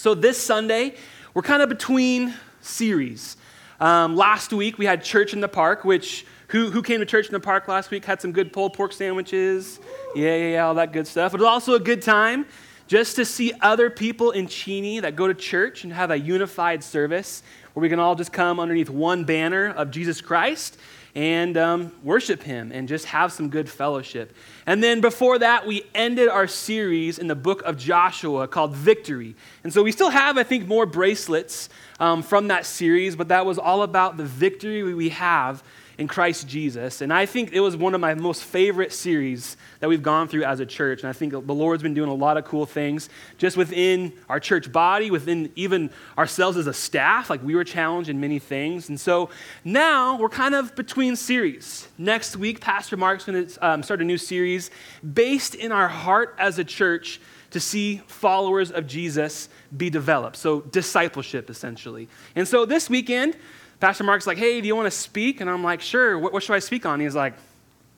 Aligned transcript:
So 0.00 0.14
this 0.14 0.38
Sunday, 0.38 0.94
we're 1.34 1.42
kind 1.42 1.60
of 1.60 1.68
between 1.68 2.32
series. 2.62 3.36
Um, 3.80 4.16
last 4.16 4.50
week, 4.50 4.78
we 4.78 4.86
had 4.86 5.04
Church 5.04 5.34
in 5.34 5.42
the 5.42 5.48
Park, 5.48 5.84
which 5.84 6.24
who, 6.48 6.70
who 6.70 6.80
came 6.80 7.00
to 7.00 7.04
church 7.04 7.26
in 7.26 7.34
the 7.34 7.40
park 7.40 7.68
last 7.68 7.90
week? 7.90 8.06
Had 8.06 8.18
some 8.18 8.32
good 8.32 8.50
pulled 8.50 8.72
pork 8.72 8.94
sandwiches. 8.94 9.78
Yeah, 10.14 10.34
yeah, 10.36 10.52
yeah, 10.52 10.66
all 10.66 10.74
that 10.76 10.94
good 10.94 11.06
stuff. 11.06 11.34
It 11.34 11.40
was 11.40 11.46
also 11.46 11.74
a 11.74 11.80
good 11.80 12.00
time 12.00 12.46
just 12.86 13.14
to 13.16 13.26
see 13.26 13.52
other 13.60 13.90
people 13.90 14.30
in 14.30 14.48
Cheney 14.48 15.00
that 15.00 15.16
go 15.16 15.26
to 15.26 15.34
church 15.34 15.84
and 15.84 15.92
have 15.92 16.10
a 16.10 16.18
unified 16.18 16.82
service 16.82 17.42
where 17.74 17.82
we 17.82 17.90
can 17.90 17.98
all 17.98 18.14
just 18.14 18.32
come 18.32 18.58
underneath 18.58 18.88
one 18.88 19.24
banner 19.24 19.68
of 19.68 19.90
Jesus 19.90 20.22
Christ 20.22 20.78
and 21.14 21.56
um, 21.56 21.92
worship 22.02 22.42
Him 22.42 22.70
and 22.72 22.88
just 22.88 23.06
have 23.06 23.32
some 23.32 23.48
good 23.48 23.68
fellowship. 23.68 24.34
And 24.66 24.82
then 24.82 25.00
before 25.00 25.38
that, 25.38 25.66
we 25.66 25.84
ended 25.94 26.28
our 26.28 26.46
series 26.46 27.18
in 27.18 27.26
the 27.26 27.34
book 27.34 27.62
of 27.62 27.76
Joshua 27.76 28.46
called 28.46 28.74
Victory. 28.74 29.34
And 29.64 29.72
so 29.72 29.82
we 29.82 29.92
still 29.92 30.10
have, 30.10 30.38
I 30.38 30.42
think, 30.42 30.66
more 30.66 30.86
bracelets 30.86 31.68
um, 31.98 32.22
from 32.22 32.48
that 32.48 32.66
series, 32.66 33.16
but 33.16 33.28
that 33.28 33.44
was 33.44 33.58
all 33.58 33.82
about 33.82 34.16
the 34.16 34.24
victory 34.24 34.94
we 34.94 35.10
have 35.10 35.62
in 36.00 36.08
Christ 36.08 36.48
Jesus. 36.48 37.02
And 37.02 37.12
I 37.12 37.26
think 37.26 37.52
it 37.52 37.60
was 37.60 37.76
one 37.76 37.94
of 37.94 38.00
my 38.00 38.14
most 38.14 38.42
favorite 38.42 38.90
series 38.90 39.58
that 39.80 39.88
we've 39.88 40.02
gone 40.02 40.28
through 40.28 40.44
as 40.44 40.58
a 40.58 40.64
church. 40.64 41.02
And 41.02 41.10
I 41.10 41.12
think 41.12 41.32
the 41.32 41.54
Lord's 41.54 41.82
been 41.82 41.92
doing 41.92 42.08
a 42.08 42.14
lot 42.14 42.38
of 42.38 42.46
cool 42.46 42.64
things 42.64 43.10
just 43.36 43.58
within 43.58 44.14
our 44.26 44.40
church 44.40 44.72
body, 44.72 45.10
within 45.10 45.52
even 45.56 45.90
ourselves 46.16 46.56
as 46.56 46.66
a 46.66 46.72
staff. 46.72 47.28
Like 47.28 47.42
we 47.42 47.54
were 47.54 47.64
challenged 47.64 48.08
in 48.08 48.18
many 48.18 48.38
things. 48.38 48.88
And 48.88 48.98
so 48.98 49.28
now 49.62 50.16
we're 50.16 50.30
kind 50.30 50.54
of 50.54 50.74
between 50.74 51.16
series. 51.16 51.86
Next 51.98 52.34
week, 52.34 52.62
Pastor 52.62 52.96
Mark's 52.96 53.24
going 53.24 53.46
to 53.46 53.66
um, 53.66 53.82
start 53.82 54.00
a 54.00 54.04
new 54.04 54.18
series 54.18 54.70
based 55.12 55.54
in 55.54 55.70
our 55.70 55.88
heart 55.88 56.34
as 56.38 56.58
a 56.58 56.64
church 56.64 57.20
to 57.50 57.60
see 57.60 58.00
followers 58.06 58.70
of 58.70 58.86
Jesus 58.86 59.50
be 59.76 59.90
developed. 59.90 60.36
So, 60.36 60.60
discipleship, 60.60 61.50
essentially. 61.50 62.08
And 62.36 62.46
so, 62.46 62.64
this 62.64 62.88
weekend, 62.88 63.36
Pastor 63.80 64.04
Mark's 64.04 64.26
like, 64.26 64.36
hey, 64.36 64.60
do 64.60 64.66
you 64.66 64.76
want 64.76 64.86
to 64.86 64.96
speak? 64.96 65.40
And 65.40 65.48
I'm 65.48 65.64
like, 65.64 65.80
sure. 65.80 66.18
What, 66.18 66.34
what 66.34 66.42
should 66.42 66.54
I 66.54 66.58
speak 66.58 66.84
on? 66.84 67.00
He's 67.00 67.14
like, 67.14 67.32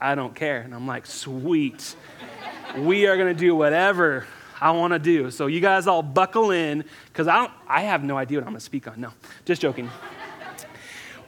I 0.00 0.14
don't 0.14 0.34
care. 0.34 0.60
And 0.60 0.72
I'm 0.72 0.86
like, 0.86 1.06
sweet. 1.06 1.96
we 2.78 3.06
are 3.06 3.16
going 3.16 3.34
to 3.34 3.38
do 3.38 3.56
whatever 3.56 4.26
I 4.60 4.70
want 4.70 4.92
to 4.92 5.00
do. 5.00 5.32
So 5.32 5.48
you 5.48 5.60
guys 5.60 5.88
all 5.88 6.02
buckle 6.02 6.52
in 6.52 6.84
because 7.06 7.26
I, 7.26 7.36
don't, 7.36 7.52
I 7.66 7.82
have 7.82 8.04
no 8.04 8.16
idea 8.16 8.38
what 8.38 8.44
I'm 8.44 8.52
going 8.52 8.60
to 8.60 8.64
speak 8.64 8.86
on. 8.86 9.00
No, 9.00 9.12
just 9.44 9.60
joking. 9.60 9.90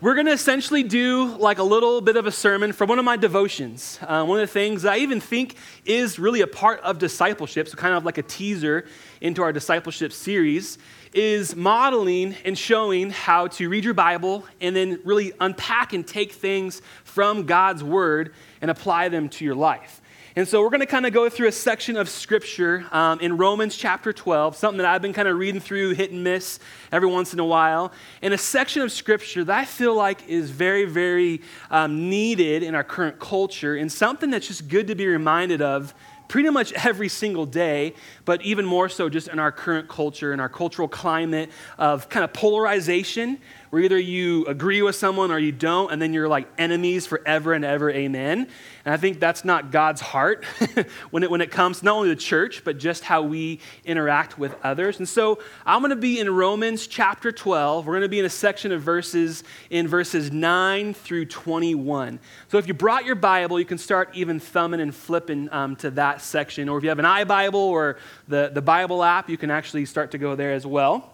We're 0.05 0.13
going 0.13 0.27
to 0.27 0.33
essentially 0.33 0.83
do 0.83 1.35
like 1.39 1.57
a 1.57 1.63
little 1.63 2.03
bit 2.03 2.19
of 2.19 2.27
a 2.27 2.31
sermon 2.31 2.75
from 2.75 2.91
one 2.91 2.99
of 2.99 3.07
my 3.07 3.17
devotions. 3.17 3.99
Uh, 4.03 4.23
one 4.27 4.39
of 4.39 4.47
the 4.47 4.53
things 4.53 4.85
I 4.85 4.99
even 4.99 5.19
think 5.19 5.57
is 5.87 6.19
really 6.19 6.43
a 6.43 6.47
part 6.47 6.81
of 6.81 6.99
discipleship, 6.99 7.69
so 7.69 7.77
kind 7.79 7.95
of 7.95 8.05
like 8.05 8.19
a 8.19 8.23
teaser 8.23 8.87
into 9.23 9.41
our 9.41 9.51
discipleship 9.51 10.13
series, 10.13 10.77
is 11.15 11.57
modeling 11.57 12.35
and 12.45 12.59
showing 12.59 13.09
how 13.09 13.47
to 13.47 13.71
read 13.71 13.83
your 13.83 13.95
Bible 13.95 14.45
and 14.61 14.77
then 14.77 15.01
really 15.07 15.33
unpack 15.41 15.95
and 15.95 16.07
take 16.07 16.33
things 16.33 16.83
from 17.05 17.47
God's 17.47 17.83
Word 17.83 18.35
and 18.61 18.71
apply 18.71 19.09
them 19.09 19.31
to 19.31 19.45
your 19.47 19.55
life. 19.55 20.03
And 20.37 20.49
so 20.49 20.63
we're 20.63 20.71
going 20.71 20.81
to 20.81 20.87
kind 20.87 21.07
of 21.07 21.13
go 21.13 21.29
through 21.29 21.47
a 21.47 21.53
section 21.53 21.97
of 21.97 22.09
scripture 22.09 22.85
um, 22.91 23.21
in 23.21 23.37
Romans 23.37 23.77
chapter 23.77 24.13
12, 24.13 24.57
something 24.57 24.79
that 24.79 24.87
I've 24.87 25.01
been 25.01 25.13
kind 25.13 25.29
of 25.29 25.39
reading 25.39 25.61
through, 25.61 25.95
hit 25.95 26.11
and 26.11 26.25
miss 26.25 26.59
every 26.91 27.07
once 27.07 27.33
in 27.33 27.39
a 27.39 27.45
while, 27.45 27.93
and 28.21 28.35
a 28.35 28.39
section 28.39 28.83
of 28.83 28.91
scripture 28.91 29.45
that 29.45 29.57
I 29.57 29.65
feel 29.65 29.95
like 29.95 30.29
is 30.29 30.51
very, 30.51 30.87
very 30.87 31.41
um, 31.71 32.11
needed 32.11 32.65
in 32.65 32.75
our 32.75 32.83
current 32.83 33.21
culture, 33.21 33.77
and 33.77 33.93
something 33.93 34.31
that's 34.31 34.49
just 34.49 34.67
good 34.67 34.89
to 34.89 34.97
be 34.97 35.07
reminded 35.07 35.63
of 35.63 35.95
pretty 36.27 36.51
much 36.51 36.73
every 36.73 37.09
single 37.09 37.47
day, 37.47 37.95
but 38.25 38.43
even 38.43 38.65
more 38.65 38.89
so 38.89 39.09
just 39.09 39.29
in 39.29 39.39
our 39.39 39.53
current 39.53 39.89
culture, 39.89 40.33
in 40.33 40.41
our 40.41 40.49
cultural 40.49 40.89
climate 40.89 41.49
of 41.79 42.09
kind 42.09 42.25
of 42.25 42.33
polarization, 42.33 43.39
where 43.75 43.83
either 43.83 43.99
you 43.99 44.47
agree 44.47 44.83
with 44.83 44.95
someone 44.95 45.33
or 45.33 45.39
you 45.41 45.51
don't, 45.51 45.91
and 45.91 46.01
then 46.01 46.15
you're 46.15 46.29
like 46.29 46.47
enemies 46.59 47.09
forever 47.09 47.53
and 47.53 47.65
ever, 47.65 47.91
amen. 47.91 48.47
And 48.85 48.95
I 48.95 48.97
think 48.97 49.19
that's 49.19 49.45
not 49.45 49.73
God's 49.73 50.01
heart 50.01 50.45
when, 51.11 51.25
it, 51.25 51.31
when 51.33 51.41
it 51.41 51.51
comes 51.51 51.83
not 51.83 51.97
only 51.97 52.09
the 52.09 52.15
church, 52.15 52.63
but 52.63 52.79
just 52.79 53.03
how 53.03 53.23
we 53.23 53.59
interact 53.85 54.39
with 54.39 54.55
others. 54.63 54.99
And 54.99 55.09
so 55.09 55.41
I'm 55.67 55.81
going 55.81 55.91
to 55.91 55.97
be 55.97 56.21
in 56.21 56.31
Romans 56.33 56.87
chapter 56.87 57.33
12. 57.33 57.85
We're 57.85 57.95
going 57.95 58.03
to 58.03 58.09
be 58.09 58.21
in 58.21 58.25
a 58.25 58.31
section 58.31 58.71
of 58.71 58.81
verses 58.81 59.43
in 59.71 59.89
verses 59.89 60.31
9 60.31 60.95
through 60.95 61.25
21. 61.25 62.21
So 62.47 62.59
if 62.59 62.69
you 62.69 62.75
brought 62.75 63.05
your 63.05 63.17
Bible, 63.17 63.59
you 63.59 63.67
can 63.67 63.79
start 63.79 64.11
even 64.15 64.39
thumbing 64.39 64.83
and 64.83 64.95
flipping 64.95 65.49
um, 65.51 65.75
to 65.77 65.91
that 65.91 66.21
section. 66.21 66.69
Or 66.69 66.79
if 66.79 66.85
you 66.85 66.91
have 66.91 67.01
an 67.01 67.07
iBible 67.07 67.55
or 67.55 67.97
the, 68.29 68.53
the 68.55 68.63
Bible 68.63 69.03
app, 69.03 69.29
you 69.29 69.37
can 69.37 69.51
actually 69.51 69.85
start 69.85 70.13
to 70.13 70.19
go 70.19 70.37
there 70.37 70.53
as 70.53 70.65
well. 70.65 71.14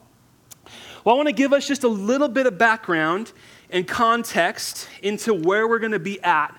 Well, 1.03 1.15
I 1.15 1.17
want 1.17 1.29
to 1.29 1.35
give 1.35 1.55
us 1.55 1.67
just 1.67 1.83
a 1.83 1.89
little 1.89 2.29
bit 2.29 2.45
of 2.45 2.59
background 2.59 3.33
and 3.71 3.89
context 3.89 4.87
into 5.03 5.33
where 5.33 5.67
we're 5.67 5.79
going 5.79 5.93
to 5.93 5.99
be 5.99 6.21
at 6.21 6.55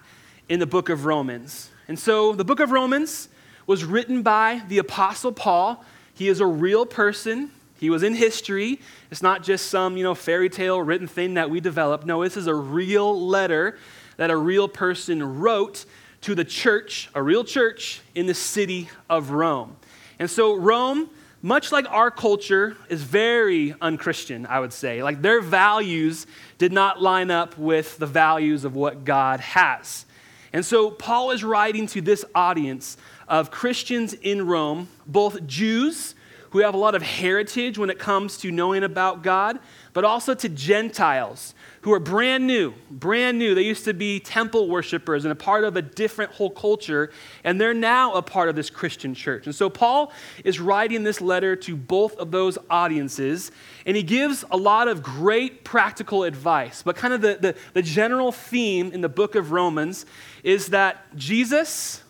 in 0.50 0.60
the 0.60 0.66
book 0.66 0.90
of 0.90 1.06
Romans. 1.06 1.70
And 1.88 2.00
so 2.00 2.34
the 2.34 2.44
book 2.44 2.60
of 2.60 2.72
Romans 2.72 3.30
was 3.68 3.86
written 3.86 4.24
by 4.24 4.64
the 4.68 4.80
Apostle 4.80 5.32
Paul. 5.32 5.86
He 6.16 6.28
is 6.28 6.40
a 6.40 6.48
real 6.48 6.88
person. 6.88 7.52
He 7.80 7.92
was 7.92 8.02
in 8.02 8.16
history. 8.16 8.80
It's 9.12 9.22
not 9.22 9.44
just 9.44 9.68
some, 9.68 9.96
you 9.96 10.04
know, 10.04 10.16
fairy 10.16 10.50
tale 10.50 10.82
written 10.82 11.08
thing 11.08 11.36
that 11.36 11.52
we 11.52 11.60
developed. 11.60 12.08
No, 12.08 12.24
this 12.24 12.36
is 12.36 12.48
a 12.48 12.56
real 12.56 13.28
letter 13.28 13.78
that 14.18 14.32
a 14.32 14.38
real 14.38 14.68
person 14.68 15.40
wrote 15.40 15.86
to 16.22 16.34
the 16.34 16.46
church, 16.46 17.12
a 17.14 17.22
real 17.22 17.44
church 17.44 18.02
in 18.16 18.26
the 18.26 18.34
city 18.34 18.90
of 19.08 19.30
Rome. 19.30 19.76
And 20.18 20.28
so 20.28 20.56
Rome, 20.56 21.12
much 21.42 21.72
like 21.72 21.90
our 21.90 22.12
culture, 22.12 22.78
is 22.90 23.04
very 23.04 23.74
unchristian, 23.82 24.46
I 24.46 24.60
would 24.60 24.74
say. 24.74 25.02
Like 25.04 25.22
their 25.22 25.42
values 25.42 26.28
did 26.58 26.72
not 26.72 27.02
line 27.02 27.32
up 27.32 27.58
with 27.58 27.98
the 27.98 28.06
values 28.06 28.64
of 28.66 28.76
what 28.76 29.04
God 29.06 29.40
has. 29.40 30.06
And 30.54 30.66
so 30.66 30.92
Paul 30.92 31.32
is 31.32 31.44
writing 31.44 31.88
to 31.88 32.02
this 32.02 32.26
audience 32.36 32.98
of 33.28 33.52
Christians 33.52 34.14
in 34.14 34.46
Rome, 34.46 34.90
both 35.08 35.48
Jews 35.48 36.16
who 36.52 36.60
have 36.60 36.74
a 36.74 36.78
lot 36.78 36.96
of 36.96 37.02
heritage 37.02 37.78
when 37.78 37.90
it 37.90 37.98
comes 37.98 38.38
to 38.38 38.52
knowing 38.52 38.84
about 38.84 39.24
God, 39.24 39.60
but 39.94 40.04
also 40.04 40.34
to 40.34 40.50
Gentiles 40.50 41.54
who 41.82 41.94
are 41.94 42.00
brand 42.00 42.46
new, 42.46 42.74
brand 42.90 43.40
new. 43.40 43.56
They 43.56 43.64
used 43.64 43.86
to 43.86 43.94
be 43.94 44.20
temple 44.20 44.70
worshipers 44.70 45.26
and 45.26 45.32
a 45.32 45.36
part 45.36 45.64
of 45.64 45.76
a 45.78 45.82
different 45.82 46.32
whole 46.32 46.50
culture, 46.50 47.12
and 47.44 47.60
they're 47.60 47.74
now 47.74 48.14
a 48.14 48.22
part 48.22 48.50
of 48.50 48.56
this 48.56 48.70
Christian 48.70 49.14
church. 49.16 49.46
And 49.46 49.56
so 49.56 49.70
Paul 49.70 50.12
is 50.44 50.60
writing 50.60 51.04
this 51.04 51.22
letter 51.22 51.56
to 51.56 51.76
both 51.76 52.18
of 52.18 52.32
those 52.32 52.58
audiences, 52.70 53.52
and 53.86 53.96
he 53.96 54.04
gives 54.04 54.44
a 54.52 54.58
lot 54.58 54.88
of 54.88 55.02
great 55.02 55.64
practical 55.64 56.24
advice. 56.24 56.84
But 56.84 56.98
kind 56.98 57.14
of 57.14 57.22
the, 57.22 57.38
the, 57.40 57.56
the 57.74 57.82
general 57.82 58.32
theme 58.32 58.92
in 58.92 59.02
the 59.02 59.10
book 59.10 59.36
of 59.36 59.52
Romans 59.52 60.06
is 60.44 60.68
that 60.68 61.16
Jesus 61.16 62.04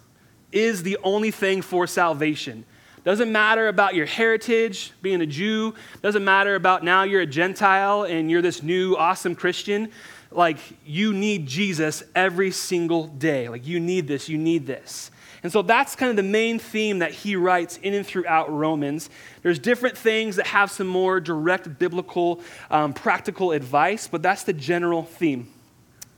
is 0.52 0.84
the 0.84 0.98
only 1.04 1.32
thing 1.32 1.62
for 1.62 1.88
salvation. 1.88 2.66
Doesn't 3.04 3.32
matter 3.32 3.68
about 3.68 3.96
your 3.96 4.06
heritage, 4.06 4.94
being 5.02 5.22
a 5.22 5.26
Jew. 5.26 5.74
Doesn't 6.02 6.24
matter 6.24 6.56
about 6.56 6.84
now 6.84 7.04
you're 7.04 7.22
a 7.22 7.26
Gentile 7.26 8.04
and 8.04 8.30
you're 8.30 8.44
this 8.44 8.62
new 8.62 8.96
awesome 8.96 9.36
Christian. 9.36 9.92
Like, 10.30 10.60
you 10.86 11.12
need 11.12 11.48
Jesus 11.48 12.04
every 12.16 12.52
single 12.52 13.08
day. 13.08 13.50
Like, 13.50 13.66
you 13.66 13.80
need 13.80 14.08
this, 14.08 14.30
you 14.30 14.38
need 14.38 14.68
this. 14.68 15.12
And 15.44 15.52
so 15.52 15.64
that's 15.64 15.96
kind 15.96 16.12
of 16.12 16.16
the 16.16 16.24
main 16.24 16.60
theme 16.60 17.00
that 17.00 17.12
he 17.12 17.36
writes 17.36 17.78
in 17.78 17.96
and 17.96 18.06
throughout 18.06 18.52
Romans. 18.54 19.10
There's 19.42 19.58
different 19.58 19.98
things 19.98 20.36
that 20.36 20.48
have 20.48 20.70
some 20.70 20.88
more 20.88 21.20
direct 21.20 21.80
biblical, 21.80 22.42
um, 22.70 22.94
practical 22.94 23.52
advice, 23.52 24.08
but 24.08 24.22
that's 24.22 24.44
the 24.44 24.54
general 24.54 25.04
theme. 25.04 25.52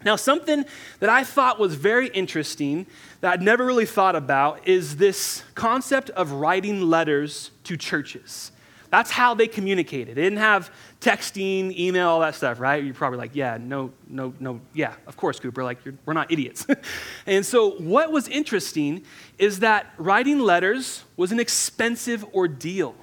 Now, 0.06 0.16
something 0.16 0.66
that 1.00 1.10
I 1.10 1.24
thought 1.24 1.60
was 1.60 1.76
very 1.76 2.08
interesting 2.08 2.86
that 3.22 3.34
I'd 3.34 3.42
never 3.42 3.66
really 3.66 3.86
thought 3.86 4.16
about 4.16 4.68
is 4.68 4.98
this 4.98 5.44
concept 5.56 6.10
of 6.12 6.32
writing 6.32 6.82
letters 6.82 7.52
to 7.66 7.78
churches. 7.78 8.52
That's 8.94 9.10
how 9.10 9.34
they 9.34 9.48
communicated. 9.48 10.16
They 10.16 10.22
didn't 10.22 10.38
have 10.38 10.70
texting, 11.02 11.76
email, 11.76 12.10
all 12.10 12.20
that 12.20 12.36
stuff, 12.36 12.60
right? 12.60 12.84
You're 12.84 12.94
probably 12.94 13.18
like, 13.18 13.32
yeah, 13.34 13.58
no, 13.60 13.92
no, 14.08 14.36
no, 14.40 14.62
yeah, 14.74 14.94
of 15.08 15.18
course, 15.18 15.40
Cooper. 15.40 15.64
Like, 15.64 15.80
we're 16.06 16.14
not 16.14 16.32
idiots. 16.32 16.68
and 17.26 17.44
so, 17.44 17.72
what 17.72 18.12
was 18.12 18.28
interesting 18.28 19.04
is 19.40 19.62
that 19.62 19.88
writing 19.98 20.38
letters 20.40 21.06
was 21.18 21.32
an 21.32 21.40
expensive 21.40 22.24
ordeal. 22.36 22.94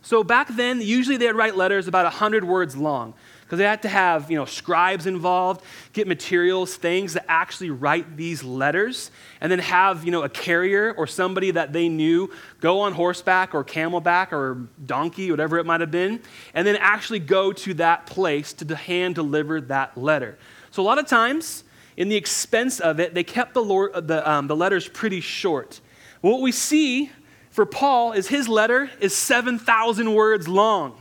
So, 0.00 0.24
back 0.24 0.48
then, 0.48 0.80
usually 0.80 1.18
they'd 1.18 1.32
write 1.32 1.56
letters 1.56 1.88
about 1.88 2.04
100 2.04 2.44
words 2.44 2.74
long 2.74 3.12
because 3.54 3.60
they 3.60 3.68
had 3.68 3.82
to 3.82 3.88
have 3.88 4.32
you 4.32 4.36
know 4.36 4.44
scribes 4.44 5.06
involved 5.06 5.64
get 5.92 6.08
materials 6.08 6.74
things 6.74 7.12
that 7.12 7.24
actually 7.28 7.70
write 7.70 8.16
these 8.16 8.42
letters 8.42 9.12
and 9.40 9.52
then 9.52 9.60
have 9.60 10.04
you 10.04 10.10
know 10.10 10.22
a 10.22 10.28
carrier 10.28 10.92
or 10.96 11.06
somebody 11.06 11.52
that 11.52 11.72
they 11.72 11.88
knew 11.88 12.28
go 12.60 12.80
on 12.80 12.92
horseback 12.92 13.54
or 13.54 13.62
camelback 13.62 14.32
or 14.32 14.66
donkey 14.86 15.30
whatever 15.30 15.56
it 15.58 15.66
might 15.66 15.80
have 15.80 15.92
been 15.92 16.20
and 16.52 16.66
then 16.66 16.74
actually 16.80 17.20
go 17.20 17.52
to 17.52 17.74
that 17.74 18.06
place 18.06 18.52
to 18.52 18.74
hand 18.74 19.14
deliver 19.14 19.60
that 19.60 19.96
letter. 19.96 20.36
So 20.72 20.82
a 20.82 20.86
lot 20.86 20.98
of 20.98 21.06
times 21.06 21.62
in 21.96 22.08
the 22.08 22.16
expense 22.16 22.80
of 22.80 22.98
it 22.98 23.14
they 23.14 23.22
kept 23.22 23.54
the, 23.54 23.62
Lord, 23.62 24.08
the, 24.08 24.28
um, 24.28 24.48
the 24.48 24.56
letters 24.56 24.88
pretty 24.88 25.20
short. 25.20 25.80
What 26.22 26.40
we 26.40 26.50
see 26.50 27.12
for 27.50 27.64
paul 27.64 28.14
is 28.14 28.26
his 28.26 28.48
letter 28.48 28.90
is 28.98 29.14
7000 29.14 30.12
words 30.12 30.48
long. 30.48 31.00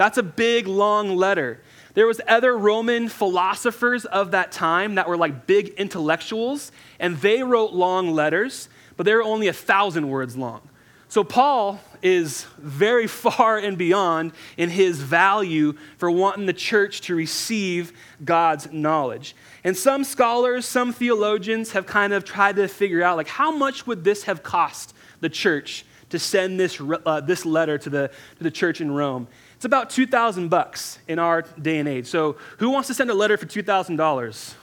That's 0.00 0.16
a 0.16 0.22
big, 0.22 0.66
long 0.66 1.14
letter. 1.14 1.60
There 1.94 2.06
was 2.06 2.20
other 2.28 2.56
Roman 2.56 3.08
philosophers 3.08 4.04
of 4.04 4.30
that 4.30 4.52
time 4.52 4.94
that 4.94 5.08
were 5.08 5.16
like 5.16 5.46
big 5.46 5.68
intellectuals, 5.70 6.70
and 6.98 7.16
they 7.18 7.42
wrote 7.42 7.72
long 7.72 8.12
letters, 8.12 8.68
but 8.96 9.04
they 9.04 9.14
were 9.14 9.22
only 9.22 9.48
a 9.48 9.52
thousand 9.52 10.08
words 10.08 10.36
long. 10.36 10.60
So 11.08 11.24
Paul 11.24 11.80
is 12.02 12.44
very 12.56 13.06
far 13.08 13.58
and 13.58 13.76
beyond 13.76 14.32
in 14.56 14.70
his 14.70 15.00
value 15.00 15.74
for 15.98 16.08
wanting 16.10 16.46
the 16.46 16.52
church 16.52 17.00
to 17.02 17.16
receive 17.16 17.92
God's 18.24 18.70
knowledge. 18.72 19.34
And 19.64 19.76
some 19.76 20.04
scholars, 20.04 20.66
some 20.66 20.92
theologians 20.92 21.72
have 21.72 21.86
kind 21.86 22.12
of 22.12 22.24
tried 22.24 22.56
to 22.56 22.68
figure 22.68 23.02
out 23.02 23.16
like 23.16 23.28
how 23.28 23.50
much 23.50 23.86
would 23.88 24.04
this 24.04 24.22
have 24.24 24.44
cost 24.44 24.94
the 25.20 25.28
church 25.28 25.84
to 26.10 26.18
send 26.18 26.58
this, 26.58 26.80
uh, 26.80 27.20
this 27.20 27.44
letter 27.44 27.76
to 27.78 27.90
the, 27.90 28.10
to 28.38 28.44
the 28.44 28.50
church 28.50 28.80
in 28.80 28.92
Rome? 28.92 29.26
It's 29.60 29.66
about 29.66 29.90
2000 29.90 30.48
bucks 30.48 30.98
in 31.06 31.18
our 31.18 31.42
day 31.42 31.80
and 31.80 31.86
age. 31.86 32.06
So 32.06 32.38
who 32.60 32.70
wants 32.70 32.88
to 32.88 32.94
send 32.94 33.10
a 33.10 33.14
letter 33.14 33.36
for 33.36 33.44
$2,000? 33.44 34.54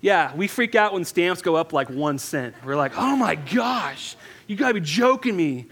Yeah, 0.00 0.32
we 0.36 0.46
freak 0.46 0.76
out 0.76 0.92
when 0.92 1.04
stamps 1.04 1.42
go 1.42 1.56
up 1.56 1.72
like 1.72 1.90
one 1.90 2.18
cent. 2.18 2.54
We're 2.64 2.76
like, 2.76 2.92
oh 2.96 3.16
my 3.16 3.34
gosh, 3.34 4.14
you 4.46 4.54
gotta 4.54 4.74
be 4.74 4.80
joking 4.82 5.36
me. 5.36 5.66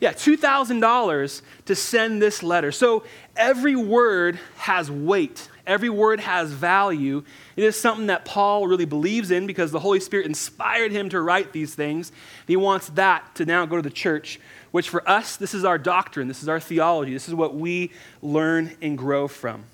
Yeah, 0.00 0.14
$2,000 0.14 1.42
to 1.66 1.74
send 1.74 2.22
this 2.22 2.42
letter. 2.42 2.72
So 2.72 3.04
every 3.36 3.76
word 3.76 4.38
has 4.56 4.90
weight, 4.90 5.50
every 5.66 5.90
word 5.90 6.20
has 6.20 6.50
value. 6.50 7.24
It 7.56 7.64
is 7.64 7.78
something 7.78 8.06
that 8.06 8.24
Paul 8.24 8.66
really 8.66 8.84
believes 8.84 9.30
in 9.30 9.46
because 9.46 9.70
the 9.70 9.80
Holy 9.80 10.00
Spirit 10.00 10.26
inspired 10.26 10.92
him 10.92 11.08
to 11.10 11.20
write 11.20 11.52
these 11.52 11.74
things. 11.74 12.12
He 12.46 12.56
wants 12.56 12.88
that 12.90 13.34
to 13.36 13.44
now 13.44 13.66
go 13.66 13.76
to 13.76 13.82
the 13.82 13.90
church 13.90 14.40
which 14.72 14.88
for 14.88 15.08
us, 15.08 15.36
this 15.36 15.54
is 15.54 15.64
our 15.64 15.78
doctrine, 15.78 16.26
this 16.26 16.42
is 16.42 16.48
our 16.48 16.58
theology, 16.58 17.12
this 17.12 17.28
is 17.28 17.34
what 17.34 17.54
we 17.54 17.92
learn 18.20 18.74
and 18.82 18.98
grow 18.98 19.28
from. 19.28 19.64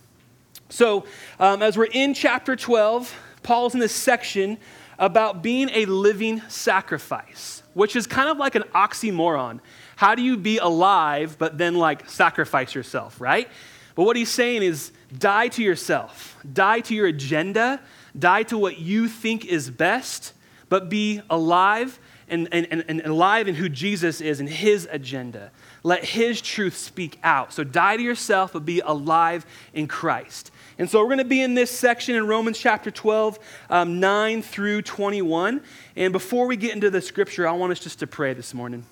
So, 0.69 1.07
um, 1.41 1.63
as 1.63 1.79
we're 1.79 1.87
in 1.87 2.13
chapter 2.13 2.55
12, 2.55 3.15
Paul's 3.43 3.73
in 3.73 3.81
this 3.81 3.95
section 3.95 4.59
about 4.99 5.43
being 5.43 5.71
a 5.71 5.87
living 5.87 6.43
sacrifice, 6.49 7.63
which 7.73 7.97
is 7.97 8.07
kind 8.07 8.29
of 8.29 8.37
like 8.37 8.57
an 8.57 8.65
oxymoron. 8.75 9.61
How 9.97 10.15
do 10.15 10.23
you 10.23 10.37
be 10.37 10.59
alive 10.59 11.37
but 11.39 11.57
then 11.57 11.77
like 11.77 12.11
sacrifice 12.11 12.75
yourself, 12.75 13.21
right? 13.21 13.49
But 13.95 14.03
what 14.03 14.17
he's 14.17 14.29
saying 14.29 14.63
is 14.63 14.93
die 15.17 15.49
to 15.49 15.63
yourself, 15.63 16.37
die 16.51 16.81
to 16.81 16.95
your 16.95 17.07
agenda, 17.07 17.81
die 18.19 18.43
to 18.45 18.59
what 18.59 18.79
you 18.79 19.09
think 19.09 19.45
is 19.45 19.71
best, 19.71 20.35
but 20.69 20.89
be 20.89 21.23
alive 21.31 21.99
and, 22.29 22.49
and, 22.53 22.67
and, 22.71 22.85
and 22.87 23.01
alive 23.01 23.49
in 23.49 23.55
who 23.55 23.69
Jesus 23.69 24.21
is 24.21 24.41
and 24.41 24.49
his 24.49 24.87
agenda. 24.91 25.51
Let 25.83 26.05
his 26.05 26.43
truth 26.43 26.77
speak 26.77 27.19
out. 27.23 27.53
So 27.53 27.65
die 27.65 27.97
to 27.97 28.03
yourself, 28.03 28.53
but 28.53 28.65
be 28.65 28.81
alive 28.81 29.47
in 29.73 29.89
Christ. 29.89 30.51
And 30.79 30.89
so 30.89 31.01
we're 31.01 31.07
going 31.07 31.19
to 31.19 31.25
be 31.25 31.43
in 31.43 31.55
this 31.55 31.71
section 31.71 32.15
in 32.15 32.27
Romans 32.27 32.59
chapter 32.59 32.91
12, 32.91 33.39
um, 33.71 34.01
9 34.01 34.43
through 34.43 34.83
21. 34.83 35.63
And 35.97 36.13
before 36.13 36.47
we 36.47 36.57
get 36.57 36.75
into 36.75 36.91
the 36.91 37.01
scripture, 37.01 37.49
I 37.49 37.53
want 37.53 37.73
us 37.73 37.81
just 37.81 37.99
to 38.01 38.07
pray 38.07 38.35
this 38.35 38.53
morning. 38.53 38.85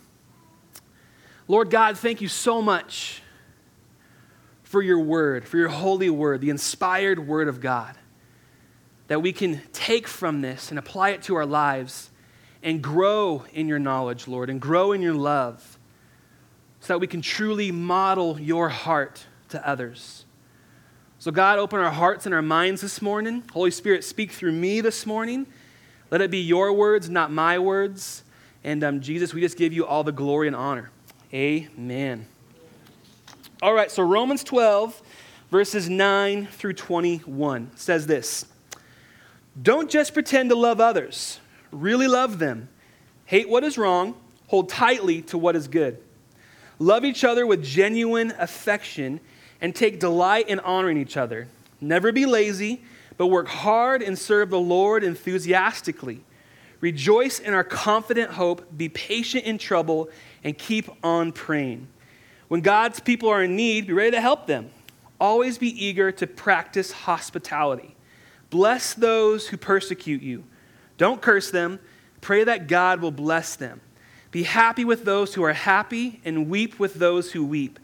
Lord 1.46 1.70
God, 1.70 1.98
thank 1.98 2.20
you 2.20 2.28
so 2.28 2.60
much 2.62 3.22
for 4.66 4.82
your 4.82 4.98
word, 4.98 5.46
for 5.46 5.58
your 5.58 5.68
holy 5.68 6.10
word, 6.10 6.40
the 6.40 6.50
inspired 6.50 7.24
word 7.24 7.46
of 7.46 7.60
God, 7.60 7.96
that 9.06 9.22
we 9.22 9.32
can 9.32 9.62
take 9.72 10.08
from 10.08 10.40
this 10.40 10.70
and 10.70 10.78
apply 10.78 11.10
it 11.10 11.22
to 11.22 11.36
our 11.36 11.46
lives 11.46 12.10
and 12.64 12.82
grow 12.82 13.44
in 13.52 13.68
your 13.68 13.78
knowledge, 13.78 14.26
Lord, 14.26 14.50
and 14.50 14.60
grow 14.60 14.90
in 14.90 15.02
your 15.02 15.14
love 15.14 15.78
so 16.80 16.94
that 16.94 16.98
we 16.98 17.06
can 17.06 17.22
truly 17.22 17.70
model 17.70 18.40
your 18.40 18.68
heart 18.68 19.24
to 19.50 19.66
others. 19.66 20.24
So, 21.20 21.30
God, 21.30 21.60
open 21.60 21.78
our 21.78 21.92
hearts 21.92 22.26
and 22.26 22.34
our 22.34 22.42
minds 22.42 22.80
this 22.80 23.00
morning. 23.00 23.44
Holy 23.52 23.70
Spirit, 23.70 24.02
speak 24.02 24.32
through 24.32 24.52
me 24.52 24.80
this 24.80 25.06
morning. 25.06 25.46
Let 26.10 26.20
it 26.20 26.30
be 26.32 26.40
your 26.40 26.72
words, 26.72 27.08
not 27.08 27.30
my 27.30 27.60
words. 27.60 28.24
And 28.64 28.82
um, 28.82 29.00
Jesus, 29.00 29.32
we 29.32 29.42
just 29.42 29.56
give 29.56 29.72
you 29.72 29.86
all 29.86 30.02
the 30.02 30.10
glory 30.10 30.48
and 30.48 30.56
honor. 30.56 30.90
Amen. 31.32 32.26
All 33.62 33.72
right, 33.72 33.90
so 33.90 34.02
Romans 34.02 34.44
12, 34.44 35.00
verses 35.50 35.88
9 35.88 36.46
through 36.46 36.74
21 36.74 37.70
says 37.74 38.06
this 38.06 38.44
Don't 39.60 39.90
just 39.90 40.14
pretend 40.14 40.50
to 40.50 40.56
love 40.56 40.80
others 40.80 41.40
really 41.70 42.08
love 42.08 42.38
them, 42.38 42.68
hate 43.26 43.48
what 43.48 43.64
is 43.64 43.78
wrong, 43.78 44.14
hold 44.48 44.68
tightly 44.68 45.22
to 45.22 45.38
what 45.38 45.56
is 45.56 45.68
good. 45.68 45.98
Love 46.78 47.04
each 47.04 47.24
other 47.24 47.46
with 47.46 47.64
genuine 47.64 48.32
affection 48.38 49.20
and 49.60 49.74
take 49.74 49.98
delight 49.98 50.48
in 50.48 50.60
honoring 50.60 50.98
each 50.98 51.16
other. 51.16 51.48
Never 51.80 52.12
be 52.12 52.26
lazy, 52.26 52.82
but 53.16 53.28
work 53.28 53.48
hard 53.48 54.02
and 54.02 54.18
serve 54.18 54.50
the 54.50 54.60
Lord 54.60 55.02
enthusiastically. 55.02 56.22
Rejoice 56.80 57.38
in 57.38 57.54
our 57.54 57.64
confident 57.64 58.32
hope, 58.32 58.76
be 58.76 58.90
patient 58.90 59.44
in 59.44 59.56
trouble, 59.56 60.10
and 60.44 60.56
keep 60.56 60.90
on 61.02 61.32
praying. 61.32 61.88
When 62.48 62.60
God's 62.60 63.00
people 63.00 63.28
are 63.28 63.42
in 63.42 63.56
need, 63.56 63.86
be 63.86 63.92
ready 63.92 64.12
to 64.12 64.20
help 64.20 64.46
them. 64.46 64.70
Always 65.20 65.58
be 65.58 65.84
eager 65.84 66.12
to 66.12 66.26
practice 66.26 66.92
hospitality. 66.92 67.96
Bless 68.50 68.94
those 68.94 69.48
who 69.48 69.56
persecute 69.56 70.22
you. 70.22 70.44
Don't 70.98 71.20
curse 71.20 71.50
them. 71.50 71.80
Pray 72.20 72.44
that 72.44 72.68
God 72.68 73.00
will 73.00 73.10
bless 73.10 73.56
them. 73.56 73.80
Be 74.30 74.42
happy 74.42 74.84
with 74.84 75.04
those 75.04 75.34
who 75.34 75.42
are 75.42 75.52
happy 75.52 76.20
and 76.24 76.48
weep 76.48 76.78
with 76.78 76.94
those 76.94 77.32
who 77.32 77.44
weep. 77.44 77.78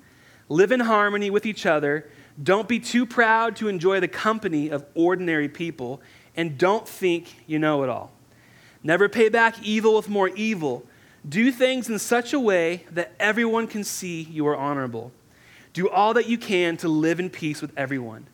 Live 0.49 0.73
in 0.73 0.81
harmony 0.81 1.31
with 1.31 1.47
each 1.47 1.67
other. 1.67 2.09
Don't 2.43 2.69
be 2.69 2.79
too 2.79 3.07
proud 3.07 3.57
to 3.57 3.69
enjoy 3.69 4.01
the 4.01 4.09
company 4.09 4.69
of 4.71 4.85
ordinary 4.95 5.49
people, 5.49 6.01
and 6.37 6.59
don't 6.59 6.87
think 6.87 7.37
you 7.47 7.59
know 7.59 7.83
it 7.83 7.89
all. 7.89 8.13
Never 8.83 9.09
pay 9.09 9.29
back 9.29 9.63
evil 9.63 9.97
with 9.97 10.09
more 10.09 10.29
evil. 10.29 10.85
Do 11.29 11.53
things 11.53 11.89
in 11.89 11.99
such 11.99 12.33
a 12.33 12.41
way 12.41 12.85
that 12.91 13.13
everyone 13.21 13.69
can 13.69 13.85
see 13.85 14.23
you 14.23 14.47
are 14.49 14.57
honorable. 14.57 15.13
Do 15.73 15.89
all 15.89 16.15
that 16.15 16.29
you 16.29 16.37
can 16.37 16.77
to 16.79 16.89
live 16.89 17.21
in 17.21 17.31
peace 17.31 17.63
with 17.63 17.73
everyone. 17.77 18.27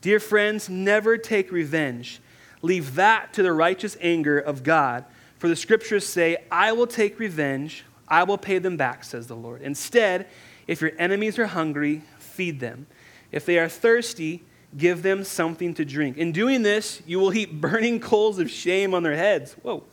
Dear 0.00 0.20
friends, 0.20 0.68
never 0.68 1.16
take 1.16 1.50
revenge. 1.50 2.20
Leave 2.60 2.94
that 2.96 3.32
to 3.34 3.42
the 3.42 3.52
righteous 3.52 3.96
anger 4.00 4.38
of 4.38 4.62
God. 4.62 5.04
For 5.38 5.48
the 5.48 5.56
scriptures 5.56 6.06
say, 6.06 6.36
I 6.50 6.72
will 6.72 6.86
take 6.86 7.18
revenge, 7.18 7.84
I 8.06 8.24
will 8.24 8.38
pay 8.38 8.58
them 8.58 8.76
back, 8.76 9.04
says 9.04 9.26
the 9.26 9.34
Lord. 9.34 9.62
Instead, 9.62 10.26
if 10.66 10.80
your 10.80 10.92
enemies 10.98 11.38
are 11.38 11.46
hungry, 11.46 12.02
feed 12.18 12.60
them. 12.60 12.86
If 13.32 13.46
they 13.46 13.58
are 13.58 13.68
thirsty, 13.68 14.44
give 14.76 15.02
them 15.02 15.24
something 15.24 15.74
to 15.74 15.84
drink. 15.84 16.16
In 16.16 16.32
doing 16.32 16.62
this, 16.62 17.02
you 17.06 17.18
will 17.18 17.30
heap 17.30 17.52
burning 17.60 18.00
coals 18.00 18.38
of 18.38 18.50
shame 18.50 18.94
on 18.94 19.02
their 19.02 19.16
heads. 19.16 19.54
Whoa. 19.62 19.84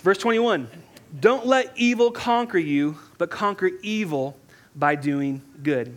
Verse 0.00 0.18
21 0.18 0.68
Don't 1.18 1.44
let 1.46 1.72
evil 1.76 2.12
conquer 2.12 2.58
you, 2.58 2.98
but 3.18 3.30
conquer 3.30 3.70
evil 3.82 4.36
by 4.76 4.94
doing 4.94 5.42
good. 5.62 5.96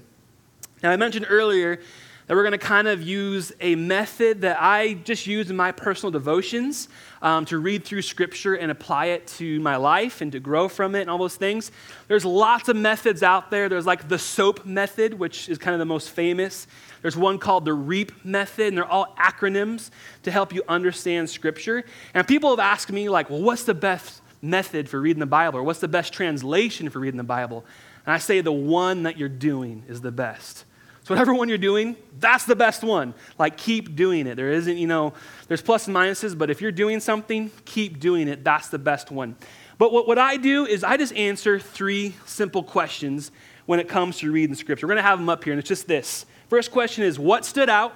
Now, 0.81 0.91
I 0.91 0.97
mentioned 0.97 1.27
earlier 1.29 1.79
that 2.27 2.35
we're 2.35 2.43
going 2.43 2.53
to 2.53 2.57
kind 2.57 2.87
of 2.87 3.01
use 3.01 3.51
a 3.59 3.75
method 3.75 4.41
that 4.41 4.57
I 4.59 4.93
just 4.93 5.27
use 5.27 5.49
in 5.49 5.55
my 5.55 5.71
personal 5.71 6.11
devotions 6.11 6.87
um, 7.21 7.45
to 7.45 7.59
read 7.59 7.83
through 7.83 8.01
Scripture 8.01 8.55
and 8.55 8.71
apply 8.71 9.07
it 9.07 9.27
to 9.27 9.59
my 9.59 9.75
life 9.75 10.21
and 10.21 10.31
to 10.31 10.39
grow 10.39 10.67
from 10.67 10.95
it 10.95 11.01
and 11.01 11.09
all 11.09 11.17
those 11.17 11.35
things. 11.35 11.71
There's 12.07 12.25
lots 12.25 12.69
of 12.69 12.75
methods 12.75 13.23
out 13.23 13.51
there. 13.51 13.69
There's 13.69 13.85
like 13.85 14.07
the 14.07 14.17
SOAP 14.17 14.65
method, 14.65 15.13
which 15.13 15.47
is 15.47 15.57
kind 15.57 15.73
of 15.73 15.79
the 15.79 15.85
most 15.85 16.09
famous. 16.09 16.65
There's 17.01 17.17
one 17.17 17.37
called 17.37 17.65
the 17.65 17.73
REAP 17.73 18.25
method, 18.25 18.69
and 18.69 18.77
they're 18.77 18.85
all 18.85 19.13
acronyms 19.19 19.91
to 20.23 20.31
help 20.31 20.53
you 20.53 20.63
understand 20.67 21.29
Scripture. 21.29 21.83
And 22.13 22.27
people 22.27 22.49
have 22.49 22.59
asked 22.59 22.91
me, 22.91 23.09
like, 23.09 23.29
well, 23.29 23.41
what's 23.41 23.63
the 23.63 23.73
best 23.75 24.22
method 24.43 24.89
for 24.89 25.01
reading 25.01 25.19
the 25.19 25.25
Bible? 25.25 25.59
Or 25.59 25.63
what's 25.63 25.79
the 25.79 25.87
best 25.87 26.13
translation 26.13 26.89
for 26.89 26.99
reading 26.99 27.17
the 27.17 27.23
Bible? 27.23 27.65
And 28.05 28.13
I 28.13 28.19
say 28.19 28.41
the 28.41 28.51
one 28.51 29.03
that 29.03 29.17
you're 29.17 29.29
doing 29.29 29.83
is 29.87 30.01
the 30.01 30.11
best. 30.11 30.65
So, 31.03 31.13
whatever 31.13 31.33
one 31.33 31.49
you're 31.49 31.57
doing, 31.57 31.97
that's 32.19 32.45
the 32.45 32.55
best 32.55 32.81
one. 32.81 33.13
Like, 33.37 33.57
keep 33.57 33.95
doing 33.95 34.25
it. 34.25 34.35
There 34.35 34.51
isn't, 34.51 34.77
you 34.77 34.87
know, 34.87 35.13
there's 35.47 35.61
plus 35.61 35.87
and 35.87 35.95
minuses, 35.95 36.37
but 36.37 36.49
if 36.49 36.61
you're 36.61 36.71
doing 36.71 37.01
something, 37.01 37.51
keep 37.65 37.99
doing 37.99 38.29
it. 38.29 38.43
That's 38.43 38.69
the 38.69 38.79
best 38.79 39.11
one. 39.11 39.35
But 39.77 39.91
what, 39.91 40.07
what 40.07 40.17
I 40.17 40.37
do 40.37 40.65
is 40.65 40.83
I 40.83 40.95
just 40.95 41.13
answer 41.13 41.59
three 41.59 42.15
simple 42.25 42.63
questions 42.63 43.31
when 43.65 43.81
it 43.81 43.89
comes 43.89 44.19
to 44.19 44.31
reading 44.31 44.55
scripture. 44.55 44.87
We're 44.87 44.93
going 44.93 45.03
to 45.03 45.09
have 45.09 45.19
them 45.19 45.27
up 45.27 45.43
here, 45.43 45.51
and 45.51 45.59
it's 45.59 45.67
just 45.67 45.87
this. 45.87 46.25
First 46.47 46.71
question 46.71 47.03
is 47.03 47.19
What 47.19 47.43
stood 47.43 47.69
out? 47.69 47.95